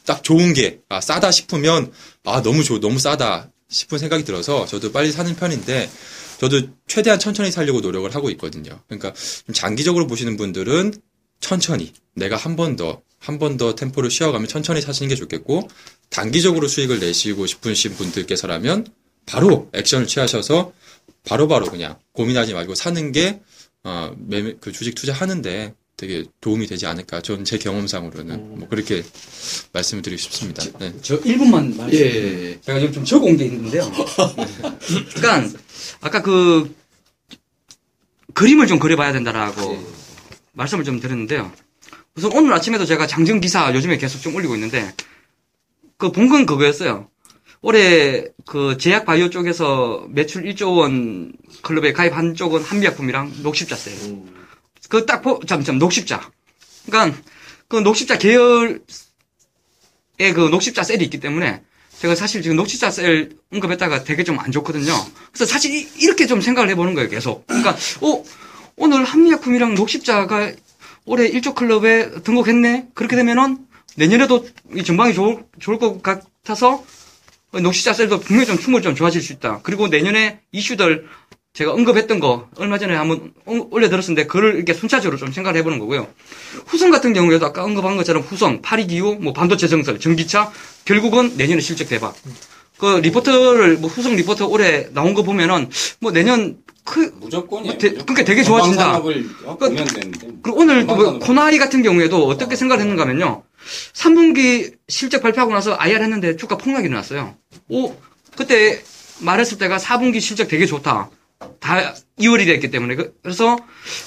[0.05, 1.91] 딱 좋은 게, 아, 싸다 싶으면,
[2.23, 5.89] 아, 너무 좋, 너무 싸다 싶은 생각이 들어서 저도 빨리 사는 편인데,
[6.39, 8.79] 저도 최대한 천천히 살려고 노력을 하고 있거든요.
[8.87, 9.13] 그러니까
[9.45, 10.93] 좀 장기적으로 보시는 분들은
[11.39, 15.67] 천천히 내가 한 번 더, 한 번 더 템포를 쉬어가면 천천히 사시는 게 좋겠고,
[16.09, 18.87] 단기적으로 수익을 내시고 싶으신 분들께서라면
[19.25, 20.73] 바로 액션을 취하셔서
[21.23, 23.41] 바로바로 그냥 고민하지 말고 사는 게,
[23.83, 27.21] 어, 매매, 그 주식 투자하는데 되게 도움이 되지 않을까.
[27.21, 29.03] 전 제 경험상으로는 뭐 그렇게
[29.73, 30.63] 말씀을 드리고 싶습니다.
[30.79, 30.93] 네.
[31.01, 31.93] 저 1분만 말씀.
[31.93, 32.61] 예, 예, 예.
[32.61, 33.89] 제가 지금 좀 적어온 게 있는데요.
[35.15, 35.59] 그러니까
[36.01, 36.73] 아까 그
[38.33, 39.83] 그림을 좀 그려봐야 된다라고
[40.53, 41.51] 말씀을 좀 드렸는데요.
[42.15, 44.93] 우선 오늘 아침에도 제가 장정 기사 요즘에 계속 좀 올리고 있는데
[45.97, 47.09] 그 본건 그거였어요.
[47.61, 54.40] 올해 그 제약 바이오 쪽에서 매출 1조 원 클럽에 가입한 쪽은 한미약품이랑 녹십자 세일.
[54.91, 56.29] 그딱 보, 잠깐 녹십자.
[56.85, 57.17] 그러니까
[57.69, 58.79] 그 녹십자 계열의
[60.35, 61.61] 그 녹십자 셀이 있기 때문에
[61.99, 64.93] 제가 사실 지금 녹십자 셀 언급했다가 되게 좀 안 좋거든요.
[65.31, 67.47] 그래서 사실 이- 이렇게 좀 생각을 해보는 거예요, 계속.
[67.47, 68.23] 그러니까, 어,
[68.75, 70.51] 오늘 한미약품이랑 녹십자가
[71.05, 72.87] 올해 1조 클럽에 등록했네?
[72.93, 73.59] 그렇게 되면은
[73.95, 76.83] 내년에도 이 전망이 좋을, 좋을 것 같아서
[77.53, 79.59] 녹십자 셀도 분명히 좀 충분히 좀 좋아질 수 있다.
[79.63, 81.07] 그리고 내년에 이슈들
[81.53, 86.07] 제가 언급했던 거 얼마 전에 한번 어- 올려들었는데 그를 이렇게 순차적으로 좀 생각을 해보는 거고요.
[86.65, 90.51] 후성 같은 경우에도 아까 언급한 것처럼 후성, 파리기후, 뭐 반도체 정설, 전기차
[90.85, 92.15] 결국은 내년에 실적 대박.
[92.77, 97.73] 그 리포트를 뭐 후성 리포트 올해 나온 거 보면은 뭐 내년 크 무조건이에요.
[97.73, 97.77] 뭐.
[98.05, 99.01] 그러니까 되게 좋아진다.
[99.59, 99.69] 그-.
[100.41, 100.95] 그리고 오늘 또.
[100.95, 103.43] 그 코나아이 같은 경우에도 어떻게 생각을 했는가 하면요.
[103.93, 107.35] 3분기 실적 발표하고 나서 IR 했는데 주가 폭락이 일어났어요.
[107.67, 107.93] 오,
[108.37, 108.81] 그때
[109.19, 111.11] 말했을 때가 4분기 실적 되게 좋다.
[111.59, 112.95] 다 이월이 됐기 때문에.
[112.95, 113.57] 그- 그래서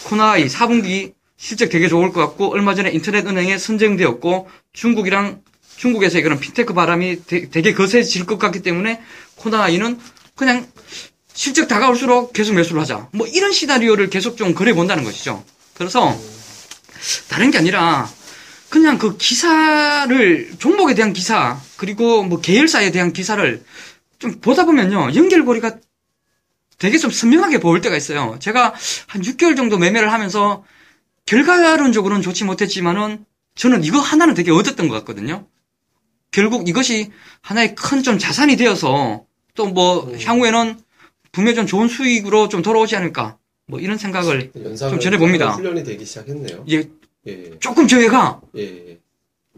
[0.04, 5.42] 코나아이 4분기 실적 되게 좋을 것 같고 얼마 전에 인터넷 은행에 선정되었고 중국이랑
[5.76, 9.02] 중국에서의 그런 핀테크 바람이 되, 되게 거세질 것 같기 때문에
[9.36, 9.98] 코나이는
[10.36, 10.66] 그냥
[11.32, 13.08] 실적 다가올수록 계속 매수를 하자.
[13.12, 15.44] 뭐 이런 시나리오를 계속 좀 그려 본다는 것이죠.
[15.74, 16.16] 그래서
[17.28, 18.08] 다른 게 아니라
[18.70, 23.62] 그냥 그 기사를 종목에 대한 기사 그리고 뭐 계열사에 대한 기사를
[24.18, 25.76] 좀 보다 보면요 연결고리가
[26.78, 28.36] 되게 좀 선명하게 보일 때가 있어요.
[28.40, 28.74] 제가
[29.06, 30.64] 한 6개월 정도 매매를 하면서
[31.26, 35.46] 결과론적으로는 좋지 못했지만은 저는 이거 하나는 되게 얻었던 것 같거든요.
[36.30, 37.10] 결국 이것이
[37.42, 40.80] 하나의 큰 좀 자산이 되어서 또 뭐 향후에는
[41.30, 45.52] 분명히 좀 좋은 수익으로 좀 돌아오지 않을까 뭐 이런 생각을 좀 전해봅니다.
[45.52, 46.64] 훈련이 되기 시작했네요.
[46.66, 46.90] 이제
[47.26, 48.98] 예, 조금 저희가 예, 예.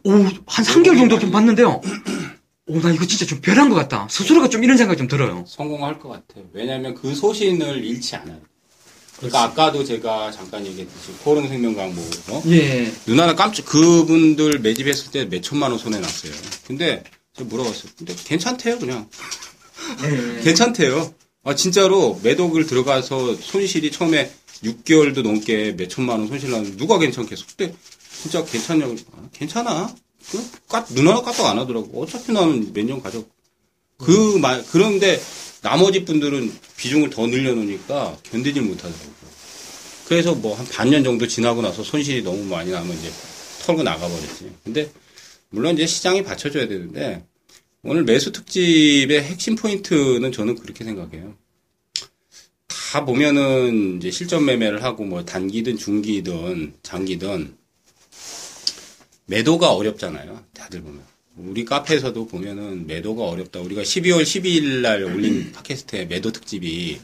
[0.05, 1.81] 오, 한 3개월 정도 좀 봤는데요.
[2.69, 4.09] 오, 나 이거 진짜 좀 별한 것 같다.
[4.11, 5.45] 스스로가 좀 이런 생각이 좀 들어요.
[5.47, 6.45] 성공할 것 같아요.
[6.53, 8.41] 왜냐하면 그 소신을 잃지 않아요.
[9.19, 12.43] 그러니까 아까도 제가 잠깐 얘기했듯이 코론 생명광고 어?
[12.49, 12.93] 예.
[13.07, 16.33] 누나는 깜짝 그분들 매집했을 때 몇 천만 원 손해 났어요.
[16.67, 17.03] 근데
[17.35, 17.93] 제가 물어봤어요.
[17.97, 19.09] 근데 괜찮대요 그냥
[20.05, 20.41] 예.
[20.45, 21.15] 괜찮대요.
[21.45, 24.31] 아 진짜로 매독을 들어가서 손실이 처음에
[24.65, 27.45] 6개월도 넘게 몇 천만 원 손실 나는데 누가 괜찮겠어?
[27.57, 27.75] 근데
[28.21, 29.95] 진짜 괜찮냐고 아, 괜찮아.
[30.31, 32.03] 그 까, 누나가 까딱 안 하더라고.
[32.03, 33.25] 어차피 나는 몇 년 가져.
[33.99, 35.21] 그 말 그런데
[35.63, 39.17] 나머지 분들은 비중을 더 늘려놓으니까 견디질 못하더라고요.
[40.07, 43.11] 그래서 뭐 한 반년 정도 지나고 나서 손실이 너무 많이 나면 이제
[43.63, 44.53] 털고 나가버렸지.
[44.65, 44.91] 근데
[45.51, 47.25] 물론 이제 시장이 받쳐줘야 되는데
[47.83, 51.35] 오늘 매수 특집의 핵심 포인트는 저는 그렇게 생각해요.
[52.69, 57.57] 다 보면은 이제 실전 매매를 하고 뭐 단기든 중기든 장기든
[59.27, 60.45] 매도가 어렵잖아요.
[60.55, 61.03] 다들 보면.
[61.37, 63.61] 우리 카페에서도 보면은 매도가 어렵다.
[63.61, 66.99] 우리가 12월 12일 날 올린 팟캐스트의 매도 특집이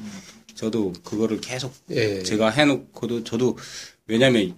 [0.55, 2.23] 저도 그거를 계속 예.
[2.23, 3.59] 제가 해놓고도 저도
[4.07, 4.57] 왜냐면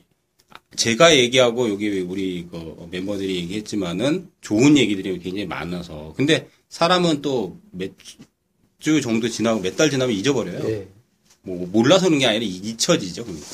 [0.77, 7.93] 제가 얘기하고 여기 우리 그 멤버들이 얘기했지만은 좋은 얘기들이 굉장히 많아서 근데 사람은 또 몇
[8.81, 10.69] 주 정도 지나고 몇 달 지나면 잊어버려요.
[10.69, 10.87] 예.
[11.41, 13.25] 뭐 몰라서 그런 게 아니라 잊혀지죠.
[13.25, 13.49] 그러니까.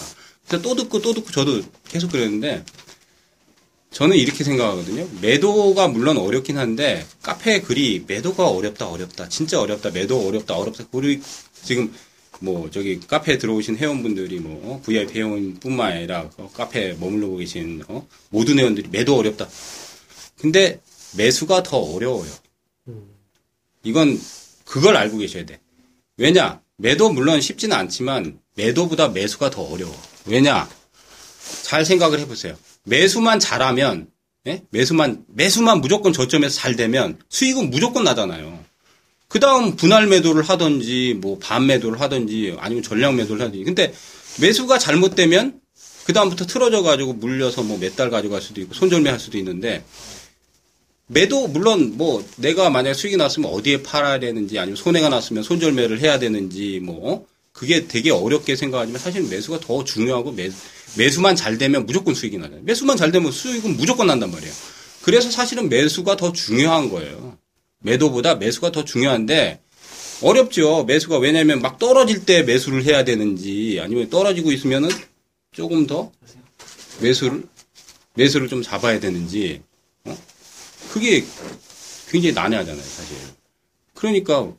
[0.49, 2.65] 그래서 또 듣고 또 듣고 저도 계속 그랬는데
[3.91, 5.09] 저는 이렇게 생각하거든요.
[5.21, 11.21] 매도가 물론 어렵긴 한데 카페 글이 매도가 어렵다 어렵다 진짜 어렵다 매도 어렵다 어렵다 우리
[11.63, 11.93] 지금
[12.41, 18.07] 뭐 저기 카페에 들어오신 회원분들이 뭐 어, VIP 회원뿐만 아니라 어, 카페에 머물러고 계신 어,
[18.31, 19.49] 모든 회원들이 매도 어렵다.
[20.39, 20.81] 근데
[21.17, 22.31] 매수가 더 어려워요.
[23.83, 24.19] 이건
[24.65, 25.61] 그걸 알고 계셔야 돼.
[26.17, 26.63] 왜냐?
[26.77, 29.95] 매도 물론 쉽지는 않지만 매도보다 매수가 더 어려워.
[30.27, 30.69] 왜냐?
[31.63, 32.57] 잘 생각을 해보세요.
[32.85, 34.09] 매수만 잘하면,
[34.47, 34.63] 예?
[34.71, 38.59] 매수만, 매수만 무조건 저점에서 잘 되면 수익은 무조건 나잖아요.
[39.29, 43.65] 그 다음 분할 매도를 하든지, 뭐, 반 매도를 하든지, 아니면 전량 매도를 하든지.
[43.65, 43.93] 근데
[44.41, 45.61] 매수가 잘못되면,
[46.05, 49.85] 그 다음부터 틀어져 가지고 물려서 뭐 몇 달 가져갈 수도 있고, 손절매 할 수도 있는데,
[51.07, 56.21] 매도 물론 뭐 내가 만약 수익이 났으면 어디에 팔아야 되는지 아니면 손해가 났으면 손절매를 해야
[56.21, 57.27] 되는지 뭐 어?
[57.53, 60.51] 그게 되게 어렵게 생각하지만 사실 매수가 더 중요하고 매,
[60.97, 62.51] 매수만 잘 되면 무조건 수익이 나요.
[62.63, 64.53] 매수만 잘 되면 수익은 무조건 난단 말이에요.
[65.03, 67.39] 그래서 사실은 매수가 더 중요한 거예요.
[67.81, 69.61] 매도보다 매수가 더 중요한데
[70.23, 70.85] 어렵죠.
[70.85, 74.91] 매수가 왜냐면 막 떨어질 때 매수를 해야 되는지 아니면 떨어지고 있으면은
[75.53, 76.13] 조금 더
[77.01, 77.45] 매수를
[78.15, 79.63] 매수를 좀 잡아야 되는지
[80.05, 80.17] 어?
[80.91, 81.25] 그게
[82.11, 83.17] 굉장히 난해하잖아요, 사실.
[83.95, 84.59] 그러니까 어?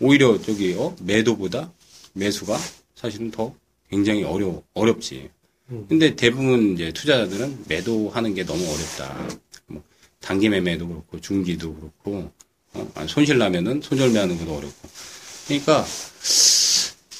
[0.00, 0.94] 오히려 저기 어?
[1.00, 1.72] 매도보다
[2.12, 2.58] 매수가
[2.94, 3.54] 사실은 더
[3.90, 5.30] 굉장히 어려 어렵지.
[5.88, 9.28] 근데 대부분 이제 투자자들은 매도하는 게 너무 어렵다.
[9.66, 9.82] 뭐
[10.20, 12.30] 단기 매매도 그렇고 중기도 그렇고
[12.72, 12.92] 어?
[13.08, 14.88] 손실 나면은 손절매하는 것도 어렵고.
[15.46, 15.84] 그러니까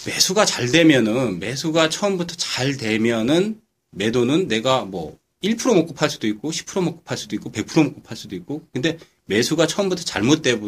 [0.06, 3.60] 매수가 잘 되면은 매수가 처음부터 잘 되면은
[3.90, 8.02] 매도는 내가 뭐 1% 먹고 팔 수도 있고 10% 먹고 팔 수도 있고 100% 먹고
[8.02, 10.58] 팔 수도 있고 근데 매수가 처음부터 잘못돼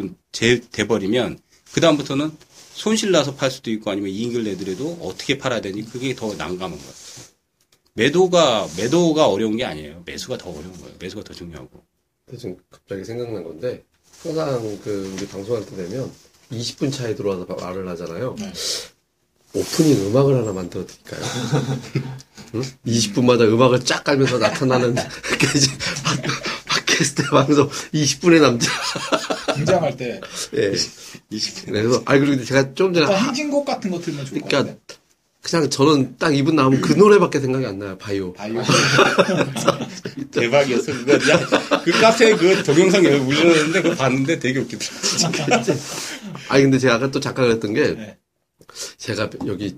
[0.71, 1.39] 돼버리면
[1.73, 2.31] 그 다음부터는
[2.73, 6.93] 손실 나서 팔 수도 있고 아니면 이익을 내더라도 어떻게 팔아야 되니 그게 더 난감한 거예요.
[7.93, 10.03] 매도가 매도가 어려운 게 아니에요.
[10.05, 10.95] 매수가 더 어려운 거예요.
[10.99, 11.83] 매수가 더 중요하고.
[12.37, 13.83] 지금 갑자기 생각난 건데
[14.23, 16.11] 항상 그 우리 방송할 때 되면
[16.51, 18.35] 20분 차에 들어와서 말을 하잖아요.
[19.53, 21.21] 오프닝 음악을 하나 만들어 드릴까요?
[22.55, 22.61] 응?
[22.85, 25.71] 20분마다 음악을 쫙 깔면서 나타나는 그 이제
[26.99, 28.69] 팟- 팟캐스트 방송 20분의 남자.
[29.55, 30.19] 등장할 때
[30.55, 30.73] 예.
[31.65, 34.75] 그래서 아 그리고 제가 좀 전에 행진곡 같은 거 틀면 좋을 것 그러니까.
[35.41, 37.97] 그냥 저는 딱 이분 나오면 그 노래밖에 생각이 안 나요.
[37.97, 38.33] 바이오.
[38.33, 38.61] 바이오.
[40.31, 40.91] 대박이었어.
[40.91, 41.39] 그거 야,
[41.83, 45.63] 그 카페 그 동영상 올렸는데 그거 봤는데 되게 웃기더라.
[46.49, 48.17] 아니 근데 제가 아까 또 잠깐 그랬던 게 네.
[48.97, 49.77] 제가 여기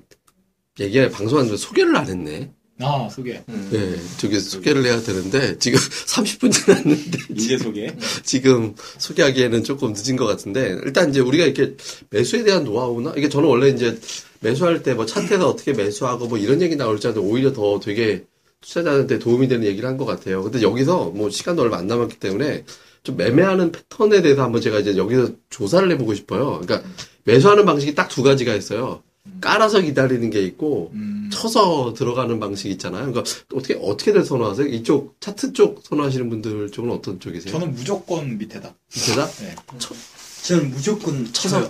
[0.80, 2.52] 얘기 방송하는데 소개를 안 했네.
[2.82, 3.41] 아 소개.
[3.74, 7.94] 예, 저기 소개 를 해야 되는데 지금 30분 지났는데 이제 소개.
[8.24, 11.76] 지금 소개하기에는 조금 늦은 것 같은데 일단 이제 우리가 이렇게
[12.10, 14.00] 매수에 대한 노하우나 이게 저는 원래 이제
[14.39, 18.24] 매수할 때 뭐 차트에서 어떻게 매수하고 뭐 이런 얘기 나올 줄 알았는데 오히려 더 되게
[18.62, 20.44] 투자자한테 도움이 되는 얘기를 한 것 같아요.
[20.44, 22.63] 근데 여기서 뭐 시간도 얼마 안 남았기 때문에
[23.04, 26.60] 좀 매매하는 패턴에 대해서 한번 제가 이제 여기서 조사를 해보고 싶어요.
[26.62, 26.88] 그러니까
[27.24, 29.02] 매수하는 방식이 딱 두 가지가 있어요.
[29.40, 33.12] 깔아서 기다리는 게 있고 음, 쳐서 들어가는 방식이 있잖아요.
[33.12, 34.68] 그러니까 어떻게 어떻게들 선호하세요?
[34.68, 37.52] 이쪽 차트 쪽 선호하시는 분들 쪽은 어떤 쪽이세요?
[37.54, 38.74] 저는 무조건 밑에다.
[38.96, 39.56] 밑에다 네.
[40.44, 41.62] 저는 무조건 쳐서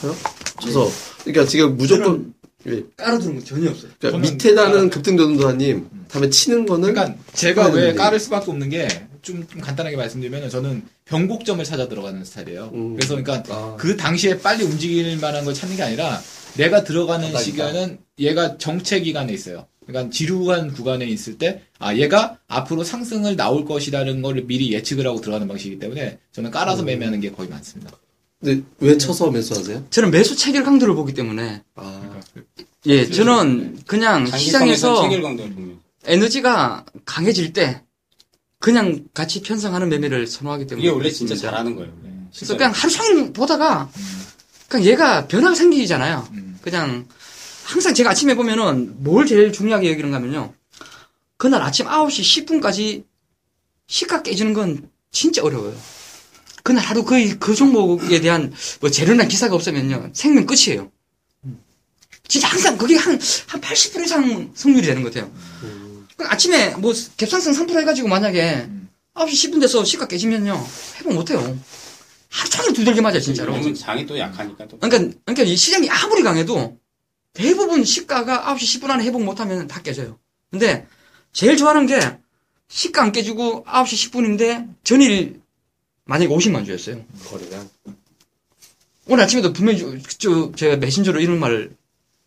[0.00, 0.14] 쳐요?
[0.60, 0.88] 쳐서
[1.24, 2.34] 그러니까 지금 무조건
[2.66, 2.82] 예.
[2.96, 3.90] 깔아두는 거 전혀 없어요.
[3.98, 7.94] 그러니까 밑에다는 깔아- 급등전도사님 다음에 치는 거는 그러니까 제가 왜.
[7.94, 8.86] 깔을 수밖에 없는 게
[9.26, 12.70] 좀 간단하게 말씀드리면 저는 변곡점을 찾아 들어가는 스타일이에요.
[12.72, 12.94] 음.
[12.94, 13.76] 그래서 그러니까 아.
[13.76, 16.22] 그 당시에 빨리 움직일 만한 걸 찾는 게 아니라
[16.56, 17.44] 내가 들어가는 바닥이다.
[17.44, 19.66] 시간은 얘가 정체 기간에 있어요.
[19.84, 25.20] 그러니까 지루한 구간에 있을 때, 아, 얘가 앞으로 상승을 나올 것이라는 걸 미리 예측을 하고
[25.20, 26.86] 들어가는 방식이기 때문에 저는 깔아서 음.
[26.86, 27.92] 매매하는 게 거의 많습니다.
[28.40, 29.86] 근데 왜 쳐서 매수하세요?
[29.90, 32.20] 저는 매수 체결 강도를 보기 때문에 아,
[32.86, 37.82] 예, 저는 그냥 시장에서 체결 강도를 보면 에너지가 강해질 때
[38.58, 41.50] 그냥 같이 편성하는 매매를 선호하기 때문에 이게 원래 진짜 그렇습니다.
[41.50, 41.92] 잘하는 거예요.
[42.34, 43.90] 그래서 그냥 하루 종일 보다가
[44.68, 46.28] 그냥 얘가 변화가 생기잖아요.
[46.32, 46.58] 음.
[46.62, 47.06] 그냥
[47.64, 50.52] 항상 제가 아침에 보면은 뭘 제일 중요하게 여기는가 하면요.
[51.36, 53.04] 그날 아침 9시 10분까지
[53.86, 55.76] 시가 깨지는 건 진짜 어려워요.
[56.62, 60.10] 그날 하루 거의 그 종목에 대한 뭐 재료나 기사가 없으면요.
[60.12, 60.90] 생명 끝이에요.
[62.26, 63.12] 진짜 항상 그게 한,
[63.46, 65.30] 한 80% 이상 승률이 되는 것 같아요.
[66.16, 68.68] 그 아침에 뭐 갭상승 3% 해가지고 만약에
[69.14, 70.66] 9시 10분 돼서 시가 깨지면요.
[70.98, 71.58] 회복 못해요.
[72.28, 73.74] 하루 종일 두들겨 맞아요, 진짜로.
[73.74, 74.78] 장이 또 약하니까 또.
[74.78, 76.78] 그러니까, 그러니까 이 시장이 아무리 강해도
[77.32, 80.18] 대부분 시가가 9시 10분 안에 회복 못하면 다 깨져요.
[80.50, 80.86] 근데
[81.32, 81.98] 제일 좋아하는 게
[82.68, 85.40] 시가 안 깨지고 9시 10분인데 전일
[86.04, 87.04] 만약에 50만 주였어요.
[87.26, 87.64] 거리가.
[89.08, 91.76] 오늘 아침에도 분명히 저, 저, 제가 메신저로 이런 말을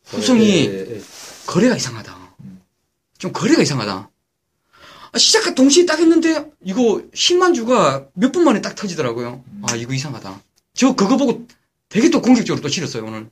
[0.06, 1.02] 후성이 예, 예, 예.
[1.46, 2.09] 거래가 이상하다.
[3.20, 4.10] 좀 거래가 이상하다.
[5.12, 9.44] 아, 시작과 동시에 딱 했는데 이거 10만 주가 몇 분 만에 딱 터지더라고요.
[9.64, 10.42] 아 이거 이상하다.
[10.74, 11.46] 저 그거 보고
[11.90, 13.30] 되게 또 공격적으로 또 치렀어요 오늘.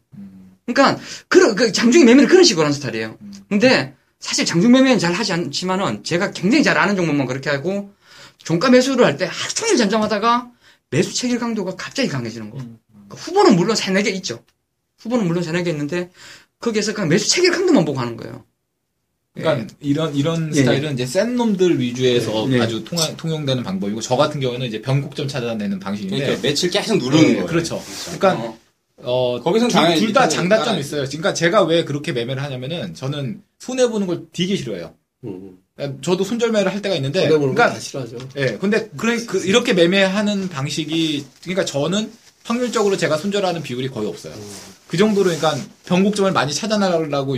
[0.65, 3.17] 그러니까 그런 그 장중이 매매를 그런 식으로 하는 스타일이에요.
[3.49, 7.93] 근데 사실 장중 매매는 잘 하지 않지만은 제가 굉장히 잘 아는 종목만 그렇게 하고
[8.39, 10.51] 종가 매수를 할 때 하루 종일 잠잠하다가
[10.89, 12.57] 매수 체결 강도가 갑자기 강해지는 거.
[13.09, 14.43] 그 후보는 물론 세네 개 있죠.
[14.99, 16.11] 후보는 물론 세네 개 있는데
[16.59, 18.43] 거기에서 그냥 매수 체결 강도만 보고 하는 거예요.
[19.37, 22.61] 그러니까 이런 이런 예, 스타일은 이제 센 놈들 위주에서 예.
[22.61, 27.23] 아주 통하, 통용되는 방법이고 저 같은 경우에는 이제 변곡점 찾아내는 방식인데 그러니까 며칠 계속 누르는
[27.23, 27.45] 예, 거예요.
[27.45, 27.81] 그렇죠.
[28.05, 28.57] 그러니까 어.
[29.03, 31.05] 어, 거기선 당연히 둘다 이제 장단점이 있어요.
[31.05, 34.93] 그러니까 제가 왜 그렇게 매매를 하냐면은 저는 손해 보는 걸 되게 싫어해요.
[35.23, 35.57] 음.
[35.75, 38.17] 그러니까 저도 손절매를 할 때가 있는데 손해 보는 그러니까 거다 싫어하죠.
[38.37, 42.11] 예, 근데 그래 그, 이렇게 매매하는 방식이 그러니까 저는
[42.43, 44.33] 확률적으로 제가 손절하는 비율이 거의 없어요.
[44.87, 47.37] 그 정도로 그러니까 변곡점을 많이 찾아나가려고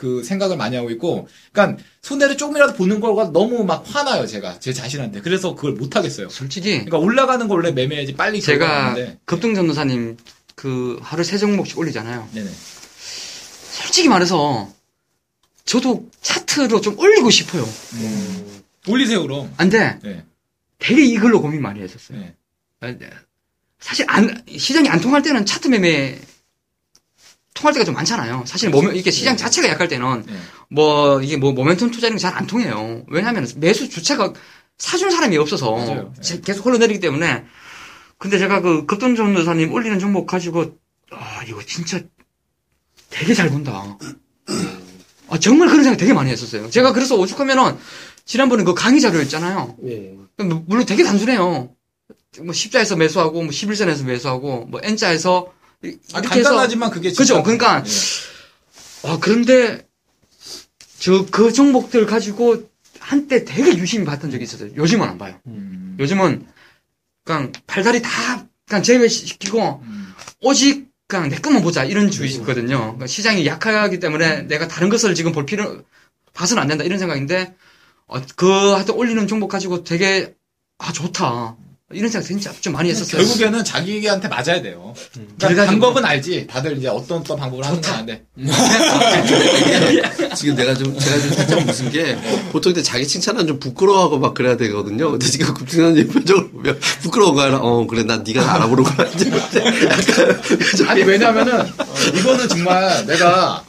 [0.00, 4.72] 그 생각을 많이 하고 있고, 그러니까 손해를 조금이라도 보는 거가 너무 막 화나요 제가 제
[4.72, 5.20] 자신한테.
[5.20, 6.30] 그래서 그걸 못 하겠어요.
[6.30, 9.18] 솔직히 그러니까 올라가는 걸 원래 매매해야지 빨리 제가 결과하는데.
[9.26, 10.16] 급등 전도사님
[10.54, 12.30] 그 하루 세 종목씩 올리잖아요.
[12.32, 12.48] 네네.
[13.72, 14.72] 솔직히 말해서
[15.66, 17.68] 저도 차트로 좀 올리고 싶어요.
[18.88, 19.52] 올리세요 그럼.
[19.58, 19.98] 안 돼.
[20.02, 20.24] 네.
[20.78, 22.18] 되게 이걸로 고민 많이 했었어요.
[22.80, 22.96] 네.
[23.78, 26.18] 사실 안 시장이 안 통할 때는 차트 매매
[27.60, 28.44] 통할 때가 좀 많잖아요.
[28.46, 30.34] 사실 모멘 이게 시장 자체가 약할 때는 네.
[30.68, 33.04] 뭐 이게 뭐 모멘텀 투자는 잘 안 통해요.
[33.08, 34.32] 왜냐하면 매수 주체가
[34.78, 36.12] 사준 사람이 없어서 맞아요.
[36.16, 36.22] 네.
[36.22, 37.44] 제- 계속 흘러내리기 때문에.
[38.18, 40.78] 근데 제가 그 급돈 전 도사님 올리는 종목 가지고
[41.10, 42.00] 아 이거 진짜
[43.10, 43.98] 되게 잘 본다.
[45.28, 46.70] 아 정말 그런 생각 되게 많이 했었어요.
[46.70, 47.76] 제가 그래서 오죽하면은
[48.24, 49.76] 지난번에 그 강의 자료였잖아요.
[49.86, 50.14] 예.
[50.44, 51.40] 뭐, 물론 되게 단순해요.
[51.42, 55.52] 뭐 10자에서 매수하고 뭐 11선에서 매수하고 뭐 N자에서
[55.84, 57.24] 이- 아, 이렇게 해서 간단하지만 그게 그죠?
[57.24, 59.08] 진짜- 그러니까 예.
[59.08, 59.86] 아 그런데
[60.98, 64.70] 저 그 종목들 가지고 한때 되게 유심히 봤던 적이 있었어요.
[64.76, 65.38] 요즘은 안 봐요.
[65.46, 65.96] 음.
[65.98, 66.46] 요즘은
[67.24, 70.14] 그냥 발다리 다 그냥 제외시키고 음.
[70.42, 72.78] 오직 그냥 내 것만 보자 이런 주의거든요.
[72.78, 75.82] 그러니까 시장이 약하기 때문에 내가 다른 것을 지금 볼 필요
[76.34, 77.54] 봐서는 안 된다 이런 생각인데
[78.06, 80.34] 어, 그 하여튼 올리는 종목 가지고 되게
[80.78, 81.56] 아 좋다
[81.92, 83.20] 이런 생각 진짜 좀 많이 했었어요.
[83.20, 84.94] 결국에는 자기한테 맞아야 돼요.
[85.38, 86.46] 그러니까 방법은 알지.
[86.46, 88.22] 다들 이제 어떤 어떤 방법을 하는 건 아는데.
[90.36, 92.16] 지금 내가 좀, 제가 좀 살짝 무슨 게,
[92.52, 95.10] 보통 이제 자기 칭찬은 좀 부끄러워하고 막 그래야 되거든요.
[95.10, 97.56] 근데 지금 급진환님 표정을 보면 부끄러운 거야.
[97.56, 99.08] 어, 그래, 난 네가 알아보는구나.
[99.08, 99.28] 이제
[99.90, 101.66] 약간, 아니 왜냐면은
[102.14, 103.64] 이거는 정말 내가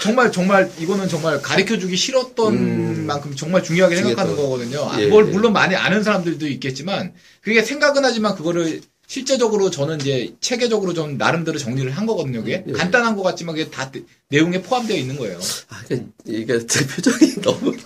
[0.00, 3.06] 정말 정말 이거는 정말 가르쳐 주기 싫었던 음.
[3.06, 4.50] 만큼 정말 중요하게 생각하는 중요했던.
[4.50, 4.90] 거거든요.
[4.90, 5.30] 아, 예, 그걸 예.
[5.30, 11.58] 물론 많이 아는 사람들도 있겠지만 그게 생각은 하지만 그거를 실제적으로 저는 이제 체계적으로 좀 나름대로
[11.58, 12.40] 정리를 한 거거든요.
[12.40, 12.72] 그게 예.
[12.72, 13.90] 간단한 것 같지만 그게 다
[14.28, 15.38] 내용에 포함되어 있는 거예요.
[15.68, 17.76] 아, 이게, 이게 제 표정이 너무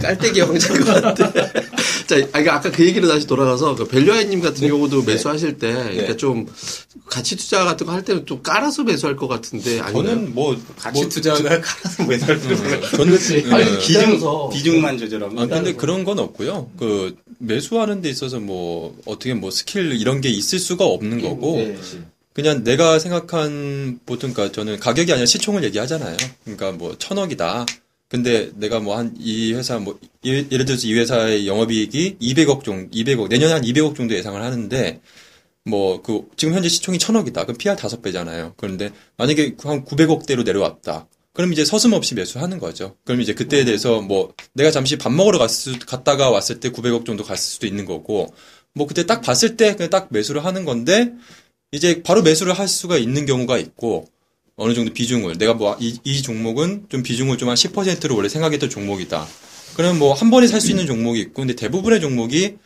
[0.00, 1.32] 깔때기 왕자인 것 같아.
[2.06, 6.46] 자, 아, 아까 그 얘기로 다시 돌아가서, 그 벨류아이님 같은 경우도 매수하실 때, 그러니까 좀,
[7.06, 11.00] 가치 투자 같은 거 할 때는 좀 깔아서 매수할 것 같은데, 아니면 저는 뭐 같이
[11.00, 13.42] 뭐, 투자를 깔아서 매달 필요가 저는 네.
[13.42, 14.48] 비중 기다려서.
[14.52, 16.70] 비중만 조절하면 아, 근데 그런 건 없고요.
[16.78, 21.76] 그, 매수하는 데 있어서 뭐, 어떻게 뭐 스킬 이런 게 있을 수가 없는 거고, 예.
[22.32, 26.16] 그냥 내가 생각한, 보통, 그니까 저는 가격이 아니라 시총을 얘기하잖아요.
[26.44, 27.64] 그러니까 뭐, 천억이다.
[28.08, 32.90] 근데 내가 뭐 한, 이 회사 뭐, 예- 예를 들어서 이 회사의 영업이익이 200억 정도,
[32.90, 35.00] 200억, 내년에 한 200억 정도 예상을 하는데,
[35.64, 37.44] 뭐, 그, 지금 현재 시총이 천억이다.
[37.44, 38.54] 그럼 PR 다섯 배잖아요.
[38.56, 41.08] 그런데 만약에 한 900억대로 내려왔다.
[41.32, 42.96] 그럼 이제 서슴없이 매수하는 거죠.
[43.04, 47.24] 그럼 이제 그때에 대해서 뭐, 내가 잠시 밥 먹으러 갔을, 갔다가 왔을 때 900억 정도
[47.24, 48.32] 갔을 수도 있는 거고,
[48.74, 51.12] 뭐 그때 딱 봤을 때 그냥 딱 매수를 하는 건데,
[51.72, 54.06] 이제 바로 매수를 할 수가 있는 경우가 있고,
[54.56, 58.70] 어느 정도 비중을, 내가 뭐, 이, 이 종목은 좀 비중을 좀 한 10%로 원래 생각했던
[58.70, 59.26] 종목이다.
[59.76, 62.56] 그러면 뭐, 한 번에 살 수 있는 종목이 있고, 근데 대부분의 종목이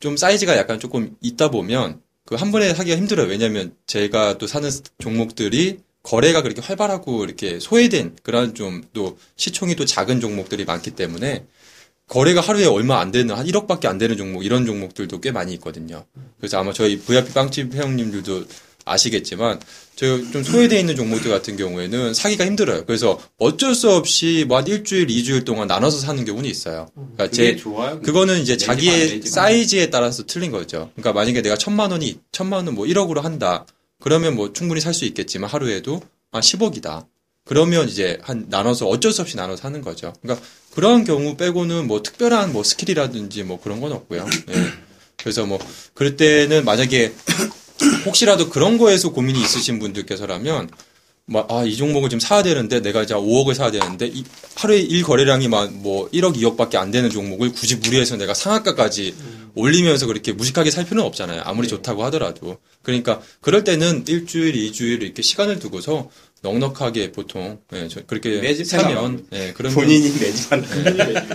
[0.00, 3.26] 좀 사이즈가 약간 조금 있다 보면, 그 한 번에 하기가 힘들어요.
[3.26, 9.84] 왜냐면 제가 또 사는 종목들이 거래가 그렇게 활발하고 이렇게 소외된 그런 좀 또 시총이 또
[9.84, 11.44] 작은 종목들이 많기 때문에
[12.08, 16.04] 거래가 하루에 얼마 안 되는 한 1억밖에 안 되는 종목 이런 종목들도 꽤 많이 있거든요.
[16.38, 18.44] 그래서 아마 저희 VIP 빵집 회원님들도
[18.84, 19.60] 아시겠지만
[19.94, 22.84] 저좀 소외되어 있는 종목들 같은 경우에는 사기가 힘들어요.
[22.86, 26.88] 그래서 어쩔 수 없이 뭐 한 일주일, 이주일 동안 나눠서 사는 경우는 있어요.
[26.94, 28.00] 그러니까 그게 제 좋아요.
[28.00, 29.22] 그거는 이제 자기의.
[29.22, 30.90] 사이즈에 따라서 틀린 거죠.
[30.94, 33.66] 그러니까 만약에 내가 천만 원이 천만 원 뭐 1억으로 한다.
[34.00, 36.00] 그러면 뭐 충분히 살 수 있겠지만 하루에도
[36.32, 37.06] 한 10억이다.
[37.44, 40.12] 그러면 이제 한 나눠서 어쩔 수 없이 나눠서 하는 거죠.
[40.22, 44.26] 그러니까 그런 경우 빼고는 뭐 특별한 뭐 skill이라든지 뭐 그런 건 없고요.
[44.50, 44.54] 예.
[45.16, 45.58] 그래서 뭐
[45.94, 47.12] 그럴 때는 만약에
[48.06, 50.70] 혹시라도 그런 거에서 고민이 있으신 분들께서라면
[51.24, 54.24] 막, 아, 이 종목을 지금 사야 되는데, 내가 이제 5억을 사야 되는데, 이,
[54.56, 59.14] 하루에 일 거래량이 막, 뭐, 1억, 2억밖에 안 되는 종목을 굳이 무리해서 내가 상한가까지
[59.54, 61.42] 올리면서 그렇게 무식하게 살 필요는 없잖아요.
[61.44, 62.58] 아무리 좋다고 하더라도.
[62.82, 66.10] 그러니까, 그럴 때는 일주일, 이주일 이렇게 시간을 두고서
[66.42, 69.72] 넉넉하게 보통, 예, 저, 그렇게 매집 사면, 예, 그런.
[69.72, 70.64] 본인이 매집하는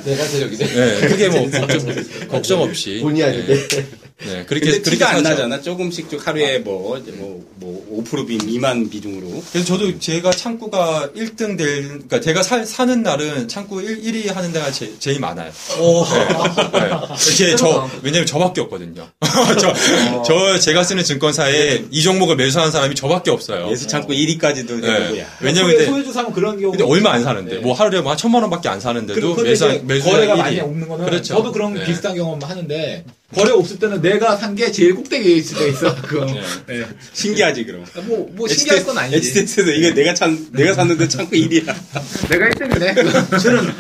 [0.04, 0.66] 내가 세력이네.
[0.76, 3.00] 예, 크게 뭐, 걱정, 걱정 없이.
[3.02, 3.54] 본의 아니게.
[3.54, 5.30] 예, 네, 그렇게, 근데 그렇게 티가 안 사죠.
[5.30, 5.62] 나잖아.
[5.62, 9.44] 조금씩 쭉 하루에 뭐, 이제 뭐, 뭐, 5% 비, 미만 비중으로.
[9.52, 14.52] 그래서 저도 제가 창구가 1등 될, 그러니까 제가 사, 사는 날은 창구 1, 1위 하는
[14.52, 15.52] 데가 제, 제일 많아요.
[15.52, 16.80] 네.
[16.80, 16.90] 네.
[17.32, 19.08] 이게 저, 왜냐면 저밖에 없거든요.
[19.62, 23.70] 저, 저, 제가 쓰는 증권사에 이 종목을 매수하는 사람이 저밖에 없어요.
[23.72, 25.20] 예수 창고 1위까지도 네.
[25.22, 25.28] 야.
[25.42, 28.42] 왜냐면 소외, 소외주 사면 그런 경우 근데 얼마 안 사는데, 뭐 하루에 뭐 한 천만
[28.44, 30.38] 원밖에 안 사는데도 그, 이제 매수 거래가 1위.
[30.38, 31.36] 많이 없는 거는 그렇죠.
[31.36, 31.86] 저도 그런 네.
[31.86, 35.94] 비슷한 경험 하는데 거래 없을 때는 내가 산 게 제일 꼭대기에 있을 때 있어.
[36.02, 36.26] 그
[36.68, 36.86] 네.
[37.14, 37.86] 신기하지, 그럼.
[38.06, 39.18] 뭐, 뭐 신기할 건 아니지.
[39.18, 41.66] HTX에서 이거 내가 찬, 내가 샀는데 창고 1위야.
[42.30, 43.40] 내가 1등이네.
[43.44, 43.74] 저는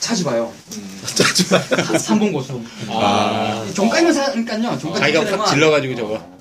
[0.00, 0.52] 자주 봐요.
[1.14, 1.62] 자주 봐요.
[1.70, 2.60] 3번 고수.
[2.88, 3.64] 아.
[3.74, 4.78] 종가에만 사니까요.
[4.80, 5.38] 종가 자기가.
[5.38, 6.32] 확 질러가지고 저거.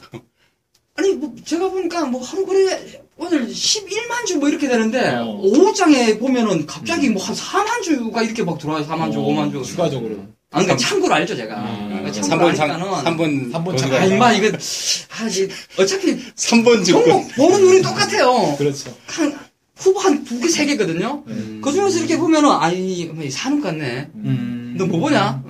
[0.95, 2.77] 아니, 뭐, 제가 보니까 뭐 하루 거래
[3.23, 5.39] 오늘 11만 주 뭐 이렇게 되는데, 어.
[5.43, 8.83] 오후장에 보면은 갑자기 뭐 한 4만 주가 이렇게 막 들어와요.
[8.87, 9.61] 4만 주, 어, 5만 주.
[9.63, 10.15] 추가적으로.
[10.49, 11.55] 아, 그러니까 참고를 알죠, 제가.
[11.55, 11.87] 음.
[11.89, 13.03] 그러니까 참고를 3번 상, 아니까는.
[13.03, 13.51] 3번.
[13.51, 15.47] 삼번 거기가- 아, 임마, 이거, 아, 이제,
[15.77, 17.05] 어차피 3번 증권.
[17.05, 18.55] 종목 보는 눈이 똑같아요.
[18.57, 18.91] 그렇죠.
[19.05, 19.37] 한,
[19.77, 21.23] 후보 한 두 개, 세 개거든요.
[21.61, 24.09] 그 중에서 이렇게 보면은, 아이, 뭐, 사는 것 같네.
[24.15, 24.75] 음.
[24.79, 25.43] 너뭐 보냐?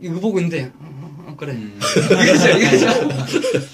[0.00, 0.70] 이거 보고 있는데,
[1.44, 1.56] 그래.
[2.24, 2.86] 이거죠, 이거죠.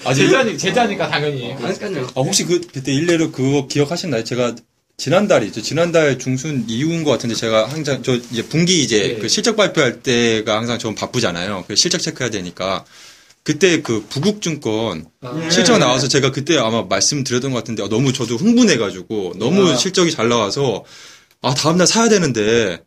[0.05, 1.55] 아, 제자니, 제자니까 당연히.
[1.57, 2.07] 그러니까요.
[2.15, 4.25] 아, 혹시 그, 그때 일례로 그거 기억하시나요?
[4.25, 4.55] 제가
[4.97, 5.63] 지난달이죠.
[5.63, 9.15] 지난달 중순 이후인 것 같은데 제가 항상 저 이제 분기 이제 네.
[9.17, 11.65] 그 실적 발표할 때가 항상 좀 바쁘잖아요.
[11.67, 12.85] 그 실적 체크해야 되니까.
[13.43, 15.07] 그때 그 부국증권
[15.51, 20.29] 실적 나와서 제가 그때 아마 말씀드렸던 것 같은데 아, 너무 저도 흥분해가지고 너무 실적이 잘
[20.29, 20.85] 나와서
[21.41, 22.83] 아 다음날 사야 되는데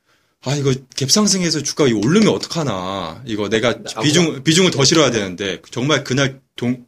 [0.46, 6.04] 아 이거 갭상승해서 주가가 이거 오르면 어떡하나 이거 내가 비중 비중을 더 실어야 되는데 정말
[6.04, 6.86] 그날 동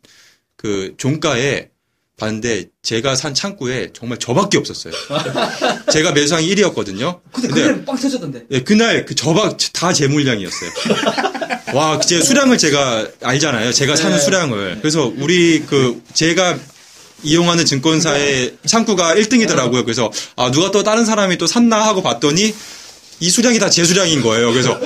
[0.66, 1.70] 그 종가에
[2.18, 4.94] 봤는데 제가 산 창구에 정말 저밖에 없었어요.
[5.92, 7.20] 제가 매수상이 1위였거든요.
[7.32, 8.46] 근데 그날 빵 터졌던데.
[8.50, 10.72] 예, 그날 그 저박 다제 물량이었어요.
[11.76, 13.74] 와, 제 수량을 제가 알잖아요.
[13.74, 14.80] 제가 사는 수량을.
[14.82, 16.58] 그래서 우리 그 제가
[17.22, 19.84] 이용하는 증권사의 창구가 1등이더라고요.
[19.84, 22.56] 그래서 아 누가 또 다른 사람이 또 샀나 하고 봤더니
[23.20, 24.52] 이 수량이 다 제 수량인 거예요.
[24.52, 24.80] 그래서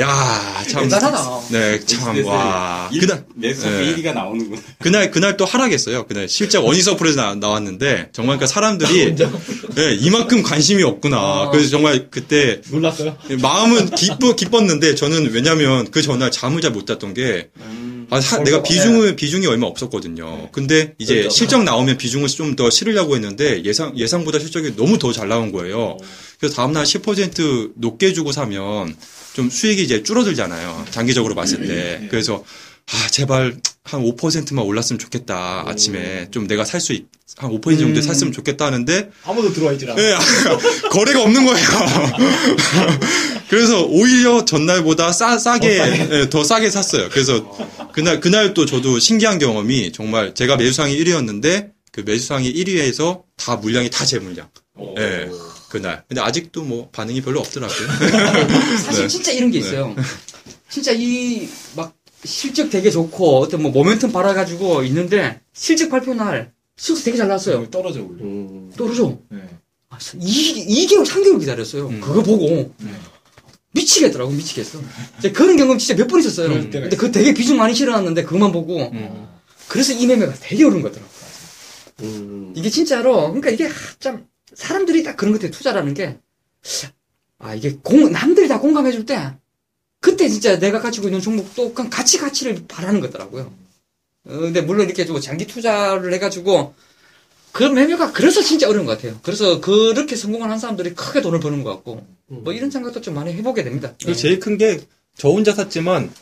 [0.00, 1.40] 야, 참 대단하다.
[1.50, 2.88] 네, 참 와.
[2.92, 3.96] 일- 그날 매수 네.
[3.96, 4.60] 1위가 나오는구나.
[4.78, 6.06] 그날 그날 또 하락했어요.
[6.06, 11.48] 그날 실적 어니서프에서 나왔는데 정말 그러니까 사람들이 네, 이만큼 관심이 없구나.
[11.50, 13.16] 그래서 정말 그때 놀랐어요?
[13.40, 17.48] 마음은 기쁘 기뻤는데 저는 왜냐면 그 전날 잠을 잘 못 잤던 게
[18.10, 20.50] 아, 사- 내가 비중을 비중이 얼마 없었거든요.
[20.52, 25.28] 근데 이제 실적 나오면 비중을 좀 더 실으려고 했는데 예상 예상보다 실적이 너무 더 잘
[25.28, 25.96] 나온 거예요.
[26.40, 28.96] 그래서 다음 날 10% 높게 주고 사면
[29.34, 30.86] 좀 수익이 이제 줄어들잖아요.
[30.90, 32.06] 장기적으로 봤을 때.
[32.10, 32.44] 그래서
[32.90, 35.64] 아 제발 한 5%만 올랐으면 좋겠다.
[35.66, 40.02] 아침에 좀 내가 살수한5% 정도 샀으면 좋겠다 하는데 아무도 들어와 있질 않아.
[40.02, 40.14] 예,
[40.90, 41.66] 거래가 없는 거예요.
[43.48, 47.08] 그래서 오히려 전날보다 싸, 싸게, 예, 더 싸게 샀어요.
[47.10, 47.48] 그래서
[47.92, 53.90] 그날, 그날 또 저도 신기한 경험이 정말 제가 매수상이 1위였는데 그 매수상이 1위에서 다 물량이
[53.90, 54.48] 다 제 물량.
[54.98, 55.28] 예,
[55.70, 56.04] 그날.
[56.08, 57.88] 근데 아직도 뭐 반응이 별로 없더라고요.
[58.84, 59.08] 사실 네.
[59.08, 59.94] 진짜 이런 게 있어요.
[60.70, 61.94] 진짜 이 막
[62.24, 67.70] 실적 되게 좋고 어떤 뭐 모멘텀 받아가지고 있는데 실적 발표 날 실적 되게 잘 나왔어요.
[67.70, 68.24] 떨어져 올려.
[68.76, 69.18] 떨어져.
[69.30, 69.38] 네.
[69.88, 71.88] 아, 2, 2개월, 3개월 기다렸어요.
[71.88, 72.00] 음.
[72.00, 72.74] 그거 보고.
[73.72, 74.80] 미치겠더라고, 미치겠어.
[75.34, 76.48] 그런 경험 진짜 몇 번 있었어요.
[76.48, 78.90] 그럴 때가 근데 그 되게 비중 많이 실어놨는데 그것만 보고.
[78.90, 79.28] 음.
[79.68, 81.18] 그래서 이 매매가 되게 어려운 거더라고요.
[82.54, 86.18] 이게 진짜로, 그러니까 이게 하, 참, 사람들이 딱 그런 것들에 투자라는 게,
[87.38, 89.34] 아, 이게 공, 남들이 다 공감해 줄 때,
[90.00, 93.52] 그때 진짜 내가 가지고 있는 종목도 그냥 가치 가치를 바라는 거더라고요.
[94.26, 96.74] 어, 근데 물론 이렇게 좀 장기 투자를 해가지고,
[97.58, 99.18] 그 매매가 그래서 진짜 어려운 것 같아요.
[99.22, 103.32] 그래서 그렇게 성공을 한 사람들이 크게 돈을 버는 것 같고, 뭐 이런 생각도 좀 많이
[103.32, 103.92] 해보게 됩니다.
[103.98, 104.78] 그리고 제일 큰 게
[105.16, 106.12] 저 혼자 샀지만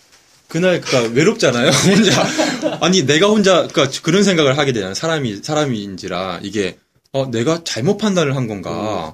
[0.49, 1.68] 그날 그니까 외롭잖아요.
[1.87, 2.26] 혼자
[2.80, 4.95] 아니 내가 혼자 그니까 그런 생각을 하게 되잖아요.
[4.95, 6.78] 사람이 사람인지라 이게
[7.12, 9.12] 어 내가 잘못 판단을 한 건가?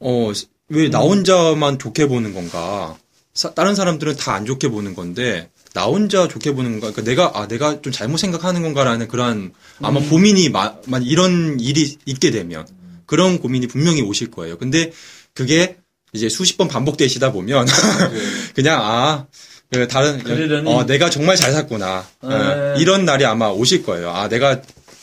[0.00, 0.32] 어
[0.70, 2.96] 왜 나 혼자만 좋게 보는 건가?
[3.34, 6.90] 사- 다른 사람들은 다 안 좋게 보는 건데 나 혼자 좋게 보는 건가?
[6.90, 11.96] 그러니까 내가 아 내가 좀 잘못 생각하는 건가라는 그런 아마 고민이 마, 만 이런 일이
[12.04, 12.66] 있게 되면
[13.06, 14.58] 그런 고민이 분명히 오실 거예요.
[14.58, 14.90] 근데
[15.34, 15.76] 그게
[16.12, 17.66] 이제 수십 번 반복되시다 보면
[18.56, 20.68] 그냥 아그 다른 그러려니.
[20.68, 22.74] 어 내가 정말 잘 샀구나 네.
[22.76, 24.10] 예, 이런 날이 아마 오실 거예요.
[24.10, 24.60] 아 내가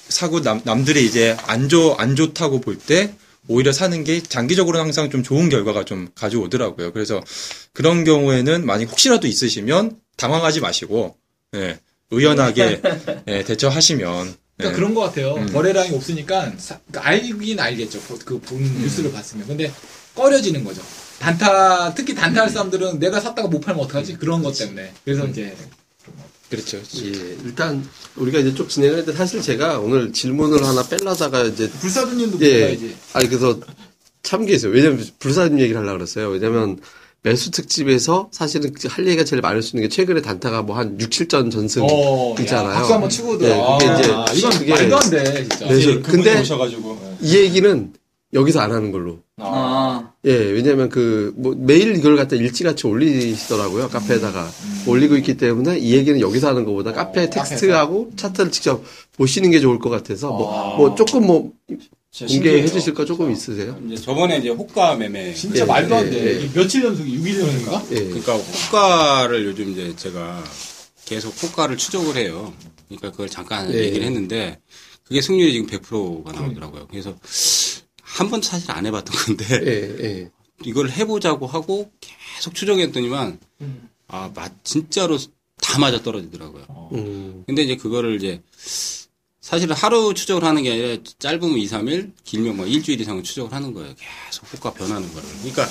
[0.09, 3.13] 사고 남, 남들이 이제 안, 좋, 안 좋다고 볼 때
[3.47, 6.91] 오히려 사는 게 장기적으로 항상 좀 좋은 결과가 좀 가져오더라고요.
[6.93, 7.21] 그래서
[7.73, 11.15] 그런 경우에는 만약 혹시라도 있으시면 당황하지 마시고
[11.55, 11.79] 예,
[12.11, 12.81] 의연하게
[13.27, 14.71] 예, 대처하시면 그러니까 예.
[14.71, 15.35] 그런 것 같아요.
[15.35, 15.51] 음.
[15.51, 17.99] 거래량이 없으니까 사- 그러니까 알긴 알겠죠.
[18.25, 19.47] 그본 뉴스를 봤으면.
[19.47, 19.71] 근데
[20.15, 20.81] 꺼려지는 거죠.
[21.19, 24.13] 단타 특히 단타할 사람들은 내가 샀다가 못 팔면 어떡하지?
[24.15, 24.93] 그런 것 때문에.
[25.03, 25.55] 그래서 이제
[26.49, 26.77] 그렇죠.
[26.77, 32.37] 예, 일단 우리가 이제 쭉 진행을 했는데 사실 제가 오늘 질문을 하나 뺄라다가 이제 불사두님도
[32.45, 32.53] 예.
[32.59, 32.95] 물어야지.
[33.13, 33.59] 아니 그래서
[34.23, 34.71] 참기했어요.
[34.71, 36.29] 왜냐면 불사님 얘기를 하려고 그랬어요.
[36.29, 36.79] 왜냐면
[37.23, 41.09] 매수 특집에서 사실은 그할 얘기가 제일 많을 수 있는 게 최근에 단타가 뭐 한 6,
[41.09, 42.69] 7전 전승 어, 있잖아요.
[42.69, 43.79] 야, 박수 한번 치고 들어.
[43.81, 45.65] 예, 그게 이제 아, 이건 그게 말도 안 돼, 진짜.
[45.65, 45.67] 네.
[45.67, 47.93] 그래서 근데 오셔가지고 이 얘기는
[48.33, 49.19] 여기서 안 하는 걸로.
[49.37, 54.43] 아, 예, 왜냐면 그, 뭐, 매일 이걸 갖다 일찌같이 올리시더라고요, 카페에다가.
[54.45, 54.83] 음.
[54.87, 58.83] 올리고 있기 때문에 이 얘기는 여기서 하는 것보다 어, 카페 텍스트하고 차트를 직접
[59.17, 60.37] 보시는 게 좋을 것 같아서, 어.
[60.37, 61.51] 뭐, 뭐, 조금 뭐,
[62.17, 63.77] 공개해 주실 거 조금 있으세요?
[63.85, 66.25] 이제 저번에 이제 호가 매매 진짜 예, 말도 안 예, 돼.
[66.25, 66.39] 예.
[66.39, 67.83] 이게 며칠 연속이 6일 연속인가?
[67.91, 67.95] 예.
[68.05, 70.41] 그러니까 호가를 요즘 이제 제가
[71.03, 72.53] 계속 호가를 추적을 해요.
[72.87, 73.79] 그러니까 그걸 잠깐 예.
[73.79, 74.59] 얘기를 했는데
[75.03, 76.87] 그게 승률이 지금 100%가 나오더라고요.
[76.89, 77.13] 그래서
[78.15, 80.31] 한 번도 사실 안 해봤던 건데 예, 예.
[80.63, 83.89] 이걸 해보자고 하고 계속 추적했더니만 음.
[84.07, 85.17] 아, 맞 진짜로
[85.61, 86.89] 다 맞아 떨어지더라고요.
[86.93, 88.41] 음, 근데 이제 그거를 이제
[89.41, 93.73] 사실은 하루 추적을 하는 게 아니라 짧으면 2, 3일, 길면 뭐 일주일 이상을 추적을 하는
[93.73, 93.93] 거예요.
[93.95, 95.27] 계속 호가 변하는 거를.
[95.39, 95.67] 그러니까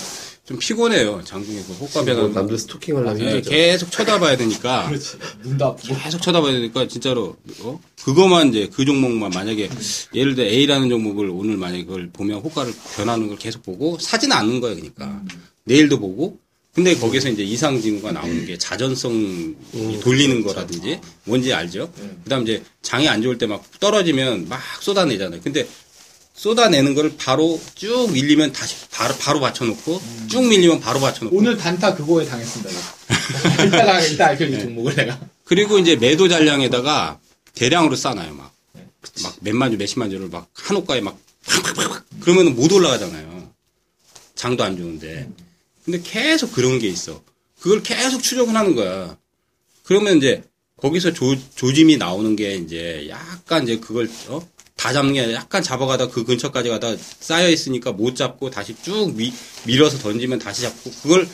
[0.47, 1.23] 좀 피곤해요.
[1.25, 2.41] 장중에 그 호가 뭐 변하는 거.
[2.41, 3.51] 남들 스토킹 하려면 예, 힘들죠.
[3.51, 5.17] 계속 쳐다봐야 되니까 그렇지.
[5.43, 5.97] 눈도 아프고.
[5.97, 7.81] 계속 쳐다봐야 되니까 진짜로 어?
[8.05, 9.71] 그거만 이제 그 종목만 만약에
[10.15, 14.61] 예를 들어 A라는 종목을 오늘 만약에 그걸 보면 호가를 변하는 걸 계속 보고 사지는 않는
[14.61, 14.77] 거예요.
[14.77, 15.23] 그러니까
[15.65, 16.39] 내일도 보고
[16.75, 21.91] 근데 거기서 이제 이상 징후가 나오는 게 자전성 이 돌리는 거라든지 뭔지 알죠?
[22.25, 25.41] 그다음 이제 장이 안 좋을 때 막 떨어지면 막 쏟아내잖아요.
[25.43, 25.67] 근데
[26.35, 31.95] 쏟아내는 거를 바로 쭉 밀리면 다시 바로 바로 받쳐놓고 쭉 밀리면 바로 받쳐놓고 오늘 단타
[31.95, 32.71] 그거에 당했습니다.
[33.67, 35.19] 이따가, 이따 알려줄 종목을 내가.
[35.45, 37.19] 그리고 이제 매도 잔량에다가
[37.55, 38.53] 대량으로 싸놔요, 막.
[39.23, 43.51] 막 몇만 주, 몇십만 주를 막 한 호가에 막 팍팍팍팍 그러면 못 올라가잖아요.
[44.35, 45.29] 장도 안 좋은데.
[45.85, 47.23] 근데 계속 그런 게 있어.
[47.61, 49.17] 그걸 계속 추적을 하는 거야.
[49.85, 50.43] 그러면 이제
[50.79, 54.47] 거기서 조, 조짐이 나오는 게 이제 약간 이제 그걸 어?
[54.77, 59.15] 다 잡는 게 아니라 약간 잡아가다 그 근처까지 가다 쌓여 있으니까 못 잡고 다시 쭉
[59.15, 59.33] 미,
[59.67, 61.29] 밀어서 던지면 다시 잡고 그걸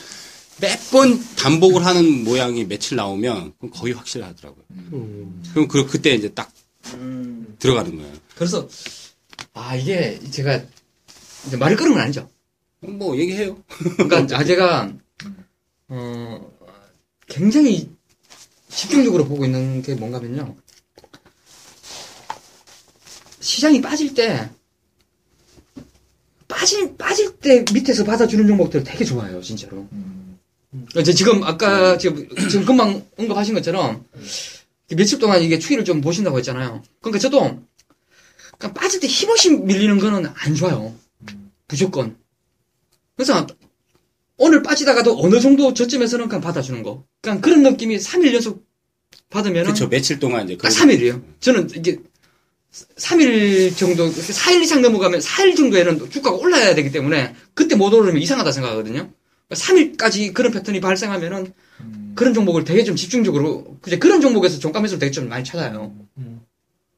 [0.59, 4.63] 몇 번 반복을 하는 모양이 며칠 나오면 그럼 거의 확실하더라고요.
[4.71, 6.51] 음, 그럼 그, 그때 이제 딱
[6.93, 7.55] 음.
[7.57, 8.13] 들어가는 거예요.
[8.35, 8.67] 그래서,
[9.53, 10.61] 아, 이게 제가
[11.47, 12.29] 이제 말을 끊은 건 아니죠.
[12.81, 13.57] 뭐 얘기해요.
[13.97, 14.91] 그러니까 아 제가
[15.87, 16.51] 어
[17.27, 17.89] 굉장히
[18.69, 20.55] 집중적으로 보고 있는 게 뭔가면요.
[23.41, 24.49] 시장이 빠질 때
[26.47, 29.87] 빠질 빠질 때 밑에서 받아주는 종목들 되게 좋아요, 진짜로.
[30.97, 34.05] 이제 지금 아까 지금 지금 금방 언급하신 것처럼
[34.95, 36.83] 며칠 동안 이게 추이를 좀 보신다고 했잖아요.
[37.01, 37.39] 그러니까 저도
[38.57, 40.93] 그러니까 빠질 때 힘없이 밀리는 거는 안 좋아요.
[41.67, 42.17] 무조건.
[43.15, 43.47] 그래서
[44.37, 47.05] 오늘 빠지다가도 어느 정도 저쯤에서는 그냥 받아주는 거.
[47.21, 48.65] 그냥 그런 느낌이 3일 연속
[49.29, 49.87] 받으면은 그렇죠.
[49.87, 51.23] 며칠 동안 이제 아, 그런- 3일이에요.
[51.39, 51.99] 저는 이게
[52.71, 58.51] 3일 정도, 4일 이상 넘어가면 4일 정도에는 주가가 올라야 되기 때문에 그때 못 오르면 이상하다
[58.51, 59.09] 생각하거든요.
[59.49, 61.53] 3일까지 그런 패턴이 발생하면은
[62.15, 65.93] 그런 종목을 되게 좀 집중적으로, 그제 그런 종목에서 종가 매수를 되게 좀 많이 찾아요.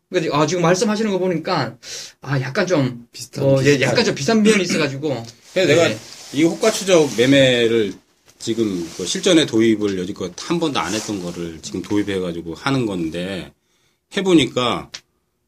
[0.09, 1.77] 그러니까 아, 지금 말씀하시는 거 보니까
[2.21, 3.43] 아, 약간 좀, 비슷한.
[3.43, 3.81] 어, 예, 비슷한.
[3.81, 5.23] 약간 좀 비싼 면이 있어가지고.
[5.53, 5.97] 그래서 내가 네.
[6.33, 7.93] 이 호가 추적 매매를
[8.37, 13.51] 지금 그 실전에 도입을 여지껏 한 번도 안 했던 거를 지금 도입해가지고 하는 건데
[14.15, 14.91] 해보니까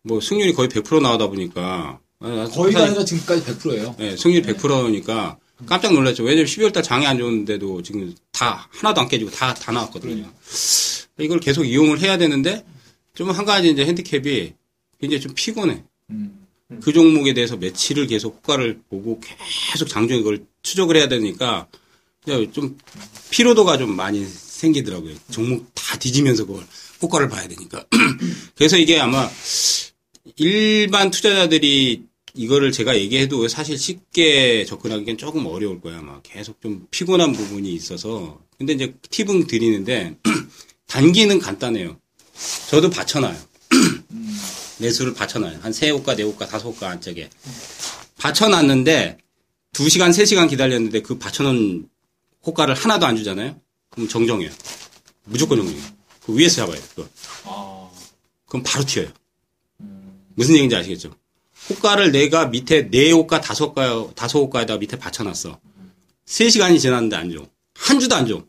[0.06, 3.95] 뭐 승률이 거의 100% 나오다 보니까 아, 나 거의가 아니라 지금까지 100%예요.
[3.97, 6.24] 네, 승률 100%니까 깜짝 놀랐죠.
[6.24, 10.30] 왜냐면 12월 달 장이 안 좋은데도 지금 다 하나도 안 깨지고 다 다 나왔거든요.
[11.20, 12.66] 이걸 계속 이용을 해야 되는데
[13.16, 14.53] 좀 한 가지 이제 핸디캡이
[14.99, 15.84] 굉장히 좀 피곤해.
[16.12, 16.45] 음.
[16.82, 19.20] 그 종목에 대해서 며칠을 계속 호가를 보고
[19.72, 21.68] 계속 장중에 그걸 추적을 해야 되니까
[22.51, 22.78] 좀
[23.30, 25.14] 피로도가 좀 많이 생기더라고요.
[25.32, 26.66] 종목 다 뒤지면서 그걸
[27.01, 27.86] 호가를 봐야 되니까.
[28.56, 29.30] 그래서 이게 아마
[30.38, 36.00] 일반 투자자들이 이거를 제가 얘기해도 사실 쉽게 접근하기엔 조금 어려울 거야.
[36.00, 38.42] 아마 계속 좀 피곤한 부분이 있어서.
[38.58, 40.18] 근데 이제 팁은 드리는데
[40.88, 41.98] 단기는 간단해요.
[42.70, 43.38] 저도 받쳐놔요.
[44.80, 45.60] 매수를 받쳐놔요.
[45.62, 47.30] 한 세 호가, 네 호가, 다섯 호가 안짝에.
[48.18, 49.18] 받쳐놨는데,
[49.72, 51.88] 두 시간, 세 시간 기다렸는데 그 받쳐놓은
[52.46, 53.60] 호가를 하나도 안 주잖아요?
[53.90, 54.52] 그럼 정정해요.
[55.24, 55.84] 무조건 정리해요.
[56.26, 56.84] 그 위에서 잡아야 돼.
[56.96, 57.08] 그거.
[57.46, 57.90] 아,
[58.48, 59.08] 그럼 바로 튀어요.
[60.36, 61.12] 무슨 얘기인지 아시겠죠?
[61.70, 65.60] 호가를 내가 밑에 네 호가, 다섯 호가, 다섯 호가에다 밑에 받쳐놨어.
[66.26, 67.46] 세 시간이 지났는데 안 줘.
[67.76, 68.44] 한 주도 안 줘.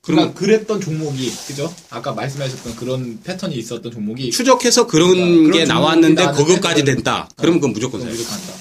[0.00, 1.72] 그러니까 그랬던 종목이 그죠?
[1.90, 7.28] 아까 말씀하셨던 그런 패턴이 있었던 종목이 추적해서 그런 그런 게 종목이 나왔는데 나왔는데 그것까지 된다.
[7.36, 8.10] 그러면 그건 무조건 사요.
[8.10, 8.52] 무조건 한다.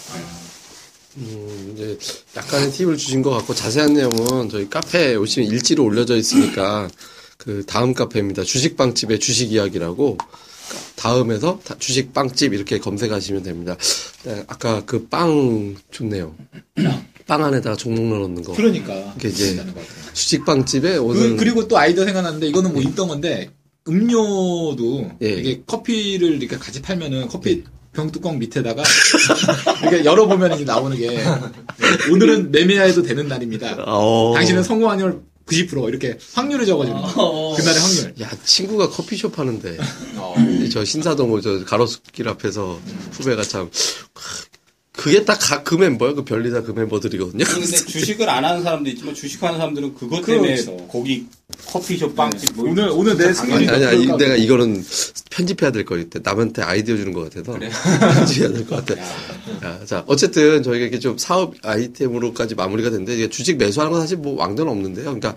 [1.18, 1.98] 음, 이제
[2.38, 6.90] 약간의 팁을 주신 것 같고 자세한 내용은 저희 카페에 오시면 일지로 올려져 있으니까
[7.38, 8.44] 그 다음 카페입니다.
[8.44, 10.18] 주식빵집의 주식 이야기라고
[10.96, 13.76] 다음에서 다- 주식 빵집 이렇게 검색하시면 됩니다.
[14.24, 16.36] 네, 아까 그 빵 좋네요.
[17.28, 18.54] 빵 안에다가 종목 넣는 거.
[18.54, 19.74] 그러니까 이게 이제 같아요.
[20.14, 23.50] 주식 빵집에 그, 오늘 그 리고 또 아이디어 생각났는데 이거는 뭐 있던 건데
[23.88, 25.30] 음료도 예.
[25.34, 27.64] 이게 커피를 이렇게 같이 팔면은 커피
[27.94, 28.84] 병 뚜껑 밑에다가
[29.84, 31.24] 이렇게 열어보면 이제 나오는 게 네,
[32.12, 33.84] 오늘은 매매해도 되는 날입니다.
[33.86, 34.34] 어.
[34.36, 35.22] 당신은 성공 확률
[35.52, 37.56] 90% 이렇게 확률을 적어주는 거예요.
[37.56, 38.14] 그날의 확률.
[38.22, 39.78] 야 친구가 커피숍 하는데
[40.16, 40.36] 어.
[40.72, 42.80] 저 신사동 저 가로수길 앞에서
[43.14, 43.70] 후배가 참
[44.94, 46.16] 그게 딱그 멤버예요.
[46.16, 47.46] 그 별리다 그 멤버들이거든요.
[47.46, 50.78] 근데 주식을 안 하는 사람도 있지만 주식하는 사람들은 그것 때문에 그렇죠.
[50.88, 51.26] 거기
[51.66, 54.84] 커피숍 빵집 뭐 오늘 오늘 내 아니, 아니, 아니, 내가 이거는
[55.30, 56.20] 편집해야 될거 같아.
[56.22, 57.58] 남한테 아이디어 주는 것 같아서.
[57.58, 59.02] 편집해야 될 것 같아.
[59.64, 64.18] 야, 자, 어쨌든 저희가 이렇게 좀 사업 아이템으로까지 마무리가 됐는데, 이게 주식 매수하는 건 사실
[64.18, 65.06] 뭐 왕도는 없는데요.
[65.06, 65.36] 그러니까,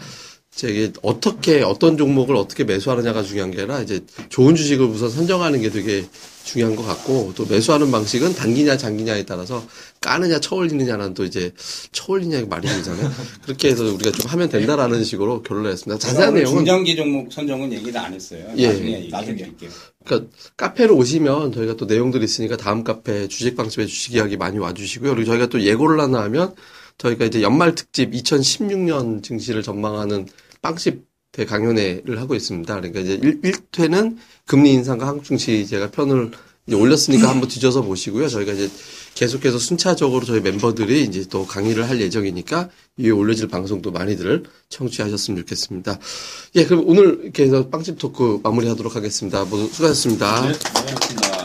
[0.62, 5.70] 이게 어떻게, 어떤 종목을 어떻게 매수하느냐가 중요한 게 아니라, 이제 좋은 주식을 우선 선정하는 게
[5.70, 6.04] 되게
[6.44, 9.66] 중요한 것 같고, 또 매수하는 방식은 단기냐 장기냐에 따라서
[10.00, 11.52] 까느냐 쳐올리느냐는 또 이제
[11.90, 13.10] 쳐올리냐 말이 되잖아요.
[13.44, 15.98] 그렇게 해서 우리가 좀 하면 된다라는 식으로 결론을 했습니다.
[15.98, 18.44] 자세한 내용은 중장기 종목 선정은 얘기를 안 했어요.
[18.56, 18.68] 예.
[18.68, 19.36] 나중에 나중에.
[19.38, 19.70] 드릴게요.
[20.04, 25.14] 그러니까 카페로 오시면 저희가 또 내용들이 있으니까 다음 카페 주식 방집의 주식 이야기 많이 와주시고요.
[25.14, 26.54] 그리고 저희가 또 예고를 하나 하면
[26.98, 30.26] 저희가 이제 연말 특집 2016년 증시를 전망하는
[30.64, 32.74] 빵집회 강연회를 하고 있습니다.
[32.74, 36.30] 그러니까 이제 1, 1회는 금리 인상과 한국 증시 제가 편을
[36.66, 38.28] 이제 올렸으니까 한번 뒤져서 보시고요.
[38.28, 38.70] 저희가 이제
[39.14, 45.98] 계속해서 순차적으로 저희 멤버들이 이제 또 강의를 할 예정이니까 위에 올려질 방송도 많이들 청취하셨으면 좋겠습니다.
[46.56, 49.44] 예, 그럼 오늘 이렇게 해서 빵집 토크 마무리하도록 하겠습니다.
[49.44, 50.48] 모두 수고하셨습니다.
[50.48, 51.44] 네, 고맙습니다.